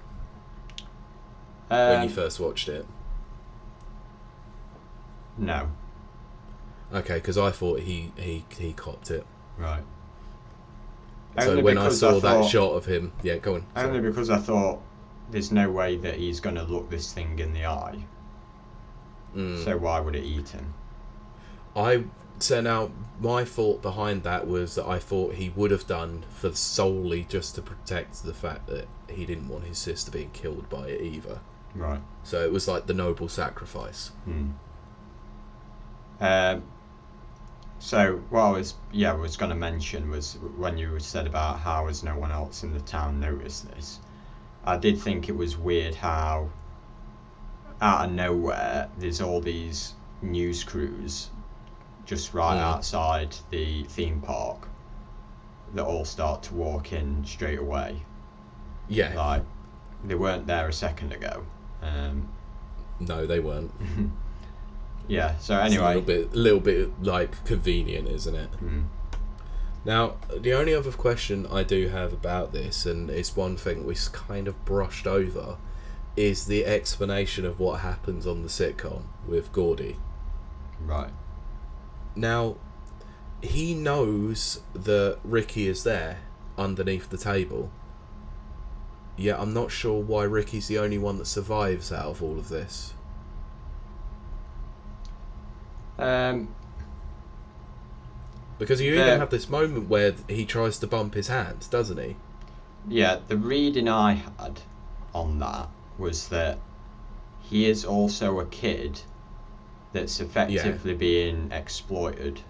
[1.70, 2.86] Um, when you first watched it?
[5.38, 5.70] no,
[6.92, 9.24] Okay, because I thought he, he, he copped it.
[9.56, 9.82] right.
[11.40, 13.64] so Only when I saw that thought- shot of him, yeah, go on.
[13.74, 14.80] Only because I thought
[15.30, 18.04] there's no way that he's going to look this thing in the eye.
[19.34, 19.64] Mm.
[19.64, 20.74] So why would it eat him?
[21.74, 22.04] I
[22.38, 26.52] so now my thought behind that was that I thought he would have done for
[26.54, 30.88] solely just to protect the fact that he didn't want his sister being killed by
[30.88, 31.40] it either.
[31.74, 32.00] Right.
[32.24, 34.08] So it was like the noble sacrifice.
[34.24, 34.50] Hmm.
[36.20, 36.62] Um,
[37.78, 41.88] so what I was yeah was going to mention was when you said about how
[41.88, 43.98] has no one else in the town noticed this.
[44.64, 46.50] I did think it was weird how
[47.80, 51.30] out of nowhere there's all these news crews
[52.04, 52.60] just right Mm.
[52.62, 54.68] outside the theme park
[55.74, 58.02] that all start to walk in straight away.
[58.88, 59.42] Yeah, Like
[60.04, 61.44] they weren't there a second ago.
[61.82, 62.28] Um,
[63.00, 63.72] no, they weren't.
[65.08, 65.36] yeah.
[65.38, 68.48] So It's a little bit, little bit like convenient, isn't it?
[68.50, 68.82] Hmm.
[69.84, 73.96] Now, the only other question I do have about this, and it's one thing we
[74.12, 75.56] kind of brushed over,
[76.14, 79.96] is the explanation of what happens on the sitcom with Gordy.
[80.84, 81.10] Right.
[82.14, 82.56] Now,
[83.40, 86.18] he knows that Ricky is there
[86.58, 87.70] underneath the table.
[89.16, 92.48] Yet I'm not sure why Ricky's the only one that survives out of all of
[92.48, 92.94] this.
[95.98, 96.54] Um,
[98.58, 102.16] Because you even have this moment where he tries to bump his hand, doesn't he?
[102.88, 104.60] yeah, the reading I had
[105.14, 106.58] on that was that
[107.42, 109.02] he is also a kid
[109.92, 112.40] that's effectively being exploited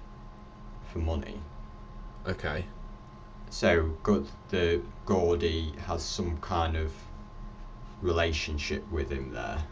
[0.93, 1.41] for money.
[2.27, 2.65] Okay.
[3.51, 6.93] So good the Gordy has some kind of
[8.01, 9.65] relationship with him there.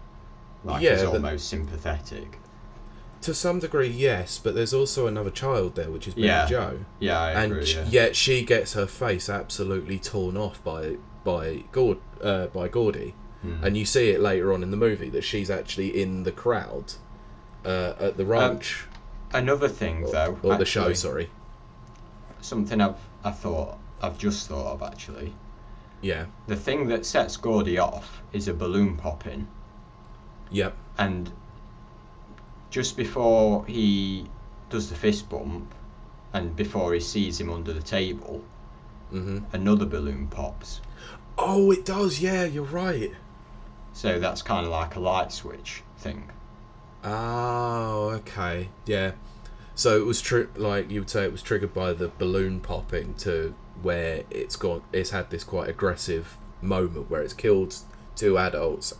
[0.64, 2.39] Like Yeah, he's almost sympathetic.
[3.23, 6.79] To some degree, yes, but there's also another child there, which is Billy Yeah, Joe.
[6.99, 7.71] Yeah, I and agree.
[7.73, 7.85] yeah.
[7.89, 13.62] yet she gets her face absolutely torn off by by Gord uh, by Gordy, Hmm.
[13.64, 16.95] and you see it later on in the movie that she's actually in the crowd
[17.65, 18.87] uh, at the ranch
[19.33, 20.93] Another thing or, though, or the show.
[20.93, 21.31] Sorry,
[22.41, 25.35] something I've I thought I've just thought of actually.
[26.01, 29.47] yeah, The thing that sets Gordy off is a balloon popping,
[30.51, 31.31] yep, and
[32.71, 34.27] just before he
[34.69, 35.73] does the fist bump,
[36.33, 38.43] and before he sees him under the table,
[39.11, 40.81] hmm another balloon pops.
[41.39, 42.21] Oh, it does.
[42.21, 43.13] Yeah, you're right.
[43.93, 46.31] So that's kind of like a light switch thing.
[47.05, 49.12] Oh, okay, yeah.
[49.74, 53.14] So it was tri- like you would say it was triggered by the balloon popping
[53.14, 54.82] to where it's gone.
[54.92, 57.74] It's had this quite aggressive moment where it's killed
[58.16, 58.92] two adults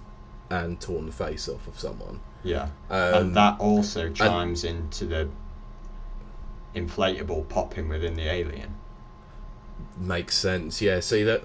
[0.49, 2.21] and torn the face off of someone.
[2.43, 5.29] Yeah, Um, and that also chimes into the
[6.75, 8.77] inflatable popping within the alien.
[9.99, 10.81] makes sense.
[10.81, 11.01] Yeah.
[11.01, 11.43] See that.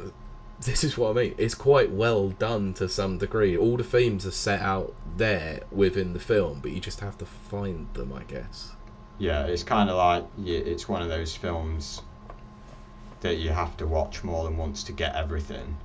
[0.62, 1.36] This is what I mean.
[1.38, 3.58] It's quite well done to some degree.
[3.58, 7.26] All the themes are set out there within the film, but you just have to
[7.26, 8.72] find them, I guess.
[9.18, 12.02] Yeah, it's kind of like yeah, it's one of those films
[13.22, 15.78] that you have to watch more than once to get everything,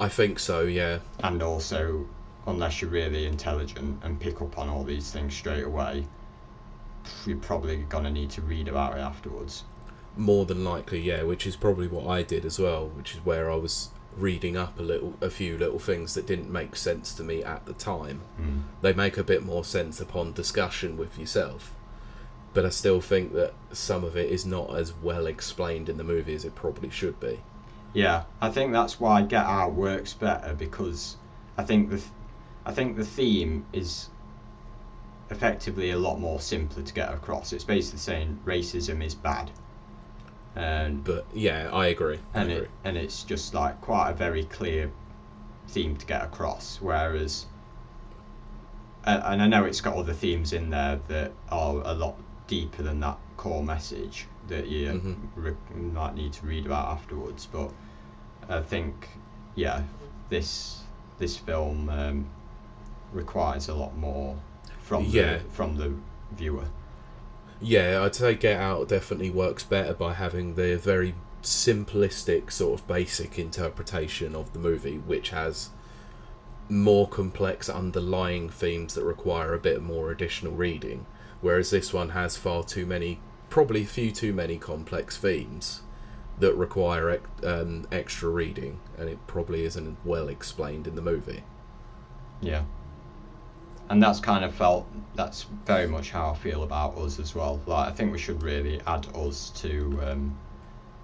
[0.00, 0.62] I think so.
[0.62, 0.98] Yeah.
[1.20, 2.06] and also
[2.46, 6.06] unless you're really intelligent and pick up on all these things straight away,
[7.26, 9.64] you're probably gonna need to read about it afterwards.
[10.16, 13.50] More than likely, yeah, which is probably what I did as well, which is where
[13.50, 17.22] I was reading up a little a few little things that didn't make sense to
[17.22, 18.20] me at the time.
[18.40, 18.62] Mm.
[18.82, 21.74] They make a bit more sense upon discussion with yourself.
[22.54, 26.04] But I still think that some of it is not as well explained in the
[26.04, 27.40] movie as it probably should be.
[27.92, 31.16] Yeah, I think that's why Get Out works better because
[31.56, 32.10] I think the th-
[32.66, 34.10] I think the theme is
[35.30, 37.52] effectively a lot more simpler to get across.
[37.52, 39.50] It's basically saying racism is bad.
[40.58, 42.18] And But yeah, I agree.
[42.34, 42.64] I and agree.
[42.64, 44.90] it and it's just like quite a very clear
[45.68, 46.78] theme to get across.
[46.80, 47.46] Whereas,
[49.04, 52.82] and, and I know it's got other themes in there that are a lot deeper
[52.82, 55.16] than that core message that you Mhm.
[55.36, 57.46] re- might need to read about afterwards.
[57.46, 57.70] But
[58.48, 59.08] I think,
[59.54, 59.82] yeah,
[60.28, 60.82] this
[61.18, 62.26] this film um,
[63.12, 64.36] requires a lot more
[64.80, 65.38] from Yeah.
[65.38, 65.92] the, from the
[66.32, 66.64] viewer.
[67.60, 72.86] Yeah, I'd say Get Out definitely works better by having the very simplistic sort of
[72.86, 75.70] basic interpretation of the movie, which has
[76.68, 81.06] more complex underlying themes that require a bit more additional reading.
[81.40, 85.82] Whereas this one has far too many, probably a few too many complex themes
[86.38, 91.42] that require um, extra reading, and it probably isn't well explained in the movie.
[92.40, 92.64] Yeah.
[93.90, 97.60] And that's kind of felt that's very much how I feel about us as well.
[97.66, 100.38] Like I think we should really add us to um,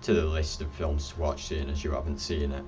[0.03, 2.65] to the list of films to watch, seeing as you haven't seen it.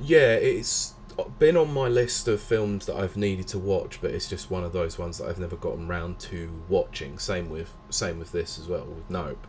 [0.00, 0.94] Yeah, it's
[1.38, 4.64] been on my list of films that I've needed to watch, but it's just one
[4.64, 7.18] of those ones that I've never gotten round to watching.
[7.18, 9.46] Same with same with this as well with Nope,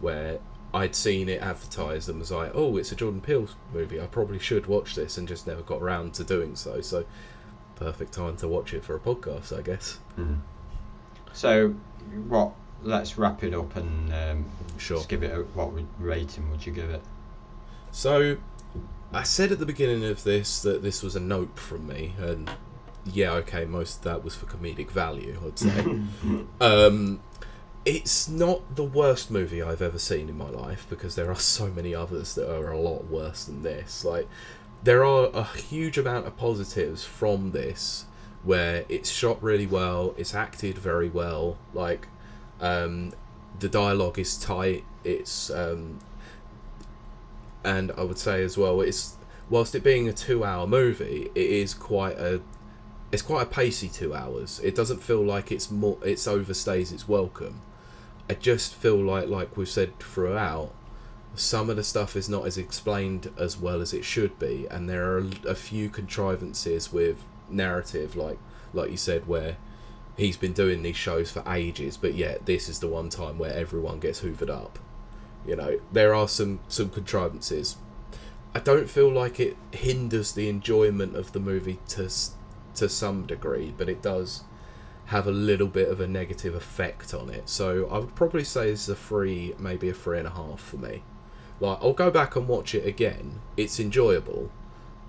[0.00, 0.38] where
[0.72, 4.00] I'd seen it advertised and was like, "Oh, it's a Jordan Peele movie.
[4.00, 6.80] I probably should watch this," and just never got round to doing so.
[6.80, 7.04] So,
[7.84, 9.98] perfect time to watch it for a podcast, I guess.
[11.32, 11.74] So,
[12.28, 12.52] what?
[12.82, 14.44] Let's wrap it up and um,
[14.78, 14.98] Sure.
[14.98, 17.02] just give it a, what rating would you give it?
[17.92, 18.36] So,
[19.12, 22.50] I said at the beginning of this that this was a nope from me, and
[23.04, 25.84] yeah, okay, most of that was for comedic value, I'd say.
[26.60, 27.20] um,
[27.84, 31.66] it's not the worst movie I've ever seen in my life because there are so
[31.68, 34.04] many others that are a lot worse than this.
[34.04, 34.26] Like,
[34.84, 38.04] there are a huge amount of positives from this
[38.42, 42.06] where it's shot really well, it's acted very well, like,
[42.60, 43.12] um,
[43.58, 45.98] the dialogue is tight, it's um,
[47.64, 49.16] and I would say as well, it's
[49.48, 52.42] whilst it being a two-hour movie, it is quite a
[53.10, 54.60] it's quite a pacey two hours.
[54.62, 57.62] It doesn't feel like it's more it's overstays its welcome.
[58.28, 60.72] I just feel like like we've said throughout,
[61.36, 64.88] some of the stuff is not as explained as well as it should be, and
[64.88, 67.18] there are a few contrivances with
[67.50, 68.38] narrative, like
[68.72, 69.56] like you said, where
[70.16, 73.52] he's been doing these shows for ages, but yet this is the one time where
[73.52, 74.78] everyone gets hoovered up.
[75.46, 77.76] You know, there are some some contrivances.
[78.54, 82.08] I don't feel like it hinders the enjoyment of the movie to
[82.76, 84.44] to some degree, but it does
[85.06, 87.48] have a little bit of a negative effect on it.
[87.48, 90.60] So I would probably say this is a three, maybe a three and a half
[90.60, 91.02] for me.
[91.64, 93.40] Like I'll go back and watch it again.
[93.56, 94.50] It's enjoyable,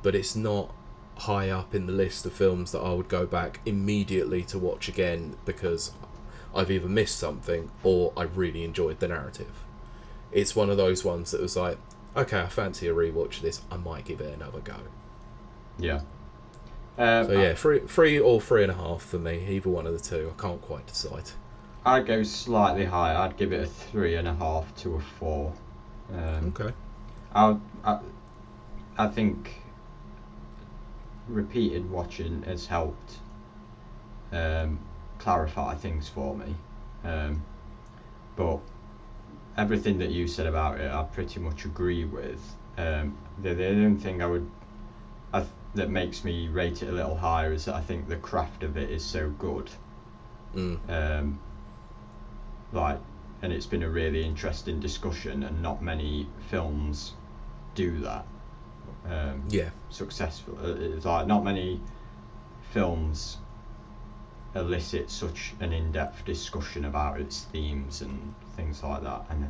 [0.01, 0.73] but it's not
[1.17, 4.87] high up in the list of films that I would go back immediately to watch
[4.89, 5.91] again because
[6.53, 9.63] I've either missed something or I really enjoyed the narrative.
[10.31, 11.77] It's one of those ones that was like,
[12.15, 13.61] okay, I fancy a rewatch of this.
[13.71, 14.77] I might give it another go.
[15.77, 16.01] Yeah.
[16.97, 19.45] Um, So yeah, three, three or three and a half for me.
[19.49, 20.33] Either one of the two.
[20.37, 21.31] I can't quite decide.
[21.85, 23.15] I'd go slightly higher.
[23.17, 25.53] I'd give it a three and a half to a four.
[26.13, 26.73] Um, Okay.
[27.33, 27.99] I, I,
[28.97, 29.61] I think
[31.27, 33.19] repeated watching has helped
[34.31, 34.79] um,
[35.17, 36.55] clarify things for me.
[37.03, 37.41] Um,
[38.35, 38.59] but
[39.57, 42.55] everything that you said about it, I pretty much agree with.
[42.77, 44.49] Um, the, the only thing I would
[45.33, 48.17] I th- that makes me rate it a little higher is that I think the
[48.17, 49.69] craft of it is so good.
[50.55, 50.79] Mm.
[50.89, 51.39] Um,
[52.71, 52.99] like,
[53.45, 57.13] and it's been a really interesting discussion, and not many films
[57.75, 58.25] do that
[59.07, 59.69] um, Yeah.
[59.89, 60.57] successful.
[60.59, 61.79] uh, It's like not many
[62.71, 63.37] films
[64.55, 69.49] elicit such an in-depth discussion about its themes and things like that, and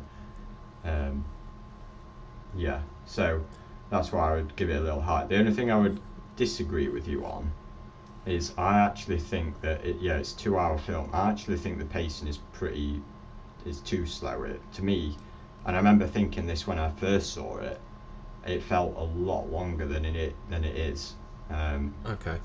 [0.84, 1.24] um,
[2.54, 3.42] yeah, so
[3.88, 5.24] that's why I would give it a little high.
[5.24, 6.00] The only thing I would
[6.36, 7.50] disagree with you on
[8.26, 11.08] is I actually think that it, yeah, it's a two-hour film.
[11.14, 13.00] I actually think the pacing is pretty
[13.66, 14.42] is too slow.
[14.44, 15.16] It, to me,
[15.66, 17.80] and I remember thinking this when I first saw it.
[18.46, 21.14] It felt a lot longer than it than it is,
[21.50, 22.38] um, Okay.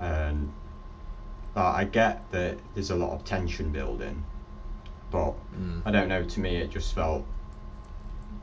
[0.00, 0.52] and
[1.54, 4.24] I get that there's a lot of tension building,
[5.10, 5.82] but Mm.
[5.84, 6.24] I don't know.
[6.24, 7.24] To me, it just felt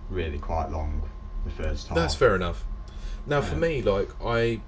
[0.10, 1.02] really quite long.
[1.46, 1.96] The first time.
[1.96, 2.66] That's fair enough.
[3.28, 4.62] Now, for Um, me, like I,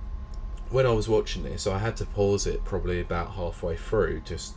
[0.70, 4.22] when I was watching this, I had to pause it probably about halfway through.
[4.22, 4.56] Just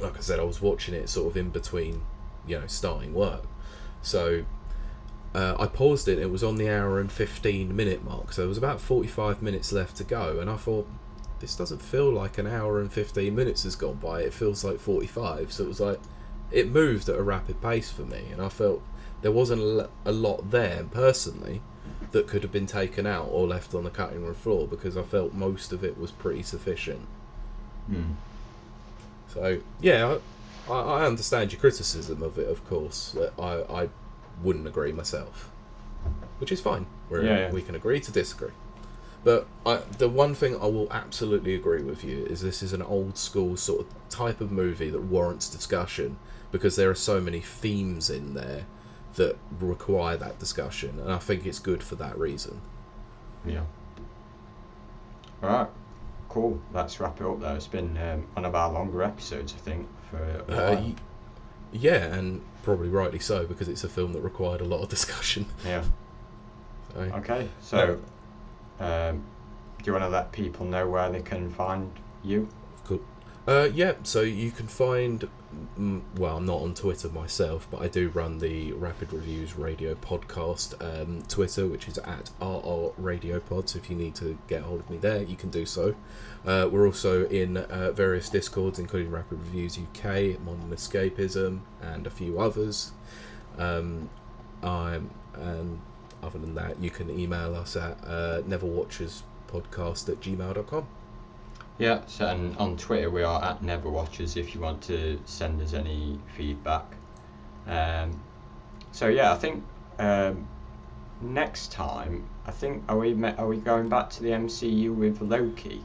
[0.00, 2.02] like I said, I was watching it sort of in between,
[2.46, 3.44] you know, starting work.
[4.02, 4.44] So
[5.34, 6.18] uh, I paused it.
[6.18, 9.42] It was on the hour and fifteen minute mark, so there was about forty five
[9.42, 10.88] minutes left to go, and I thought.
[11.40, 14.20] This doesn't feel like an hour and 15 minutes has gone by.
[14.20, 15.52] It feels like 45.
[15.52, 15.98] So it was like,
[16.52, 18.26] it moved at a rapid pace for me.
[18.30, 18.80] And I felt
[19.22, 21.60] there wasn't a lot there personally
[22.12, 25.02] that could have been taken out or left on the cutting room floor because I
[25.02, 27.06] felt most of it was pretty sufficient.
[27.86, 28.12] Hmm.
[29.28, 30.18] So yeah,
[30.68, 33.16] I, I understand your criticism of it, of course.
[33.38, 33.88] I I
[34.42, 35.50] wouldn't agree myself,
[36.38, 36.86] which is fine.
[37.08, 37.50] We're, Yeah, yeah.
[37.50, 38.52] We can agree to disagree.
[39.24, 42.82] But I, the one thing I will absolutely agree with you is this is an
[42.82, 46.18] old school sort of type of movie that warrants discussion
[46.50, 48.66] because there are so many themes in there
[49.14, 52.60] that require that discussion, and I think it's good for that reason.
[53.46, 53.62] Yeah.
[55.42, 55.68] All right.
[56.28, 56.60] Cool.
[56.72, 57.54] Let's wrap it up there.
[57.54, 60.94] It's been um, one of our longer episodes, I think, for Uh, y-
[61.72, 65.46] yeah, and probably rightly so because it's a film that required a lot of discussion.
[65.64, 65.82] yeah.
[66.94, 67.00] So.
[67.00, 67.48] Okay.
[67.62, 67.98] So,
[68.78, 69.22] um,
[69.78, 71.90] do you want to let people know where they can find
[72.22, 72.46] you?
[73.46, 75.28] Uh, yeah, so you can find.
[75.78, 79.94] Mm, well, I'm not on Twitter myself, but I do run the Rapid Reviews Radio
[79.94, 83.68] podcast um, Twitter, which is at RR Radio Pod.
[83.68, 85.94] So if you need to get hold of me there, you can do so.
[86.46, 92.10] Uh, we're also in uh, various discords, including Rapid Reviews UK, Modern Escapism, and a
[92.10, 92.92] few others.
[93.58, 94.08] Um,
[94.62, 95.80] I'm, and
[96.22, 100.86] other than that, you can email us at uh, neverwatcherspodcast at gmail.com.
[101.82, 102.02] Yeah.
[102.06, 106.16] So, and on Twitter we are at Neverwatchers if you want to send us any
[106.36, 106.84] feedback.
[107.66, 108.22] Um,
[108.92, 109.64] so yeah, I think
[109.98, 110.46] um,
[111.20, 115.82] next time I think are we are we going back to the MCU with Loki?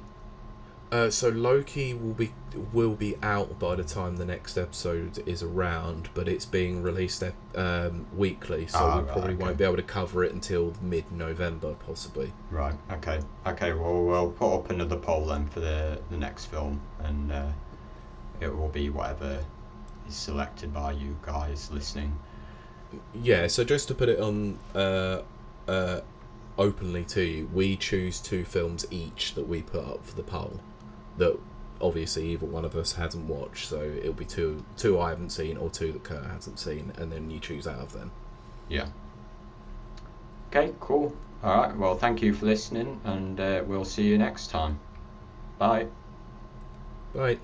[0.89, 2.31] Uh, so Loki will be
[2.71, 7.21] will be out by the time the next episode is around, but it's being released
[7.55, 9.43] um, weekly, so Ah, we right, probably okay.
[9.43, 12.31] won't be able to cover it until mid-November, possibly.
[12.51, 12.75] Right.
[12.89, 13.19] Okay.
[13.45, 13.73] Okay.
[13.73, 17.47] Well, we'll put up another poll then for the the next film, and uh,
[18.39, 19.43] it will be whatever
[20.07, 22.17] is selected by you guys listening.
[23.13, 23.47] Yeah.
[23.47, 25.23] So just to put it on uh,
[25.67, 25.99] uh,
[26.57, 30.61] openly to you, we choose two films each that we put up for the poll.
[31.17, 31.39] That
[31.81, 35.57] obviously either one of us hasn't watched, so it'll be two two I haven't seen
[35.57, 38.11] or two that Kurt hasn't seen, and then you choose out of them.
[38.69, 38.87] Yeah.
[40.49, 40.73] Okay.
[40.79, 41.15] Cool.
[41.43, 41.75] All right.
[41.77, 44.79] Well, thank you for listening, and uh, we'll see you next time.
[45.57, 45.87] Bye.
[47.13, 47.39] Right.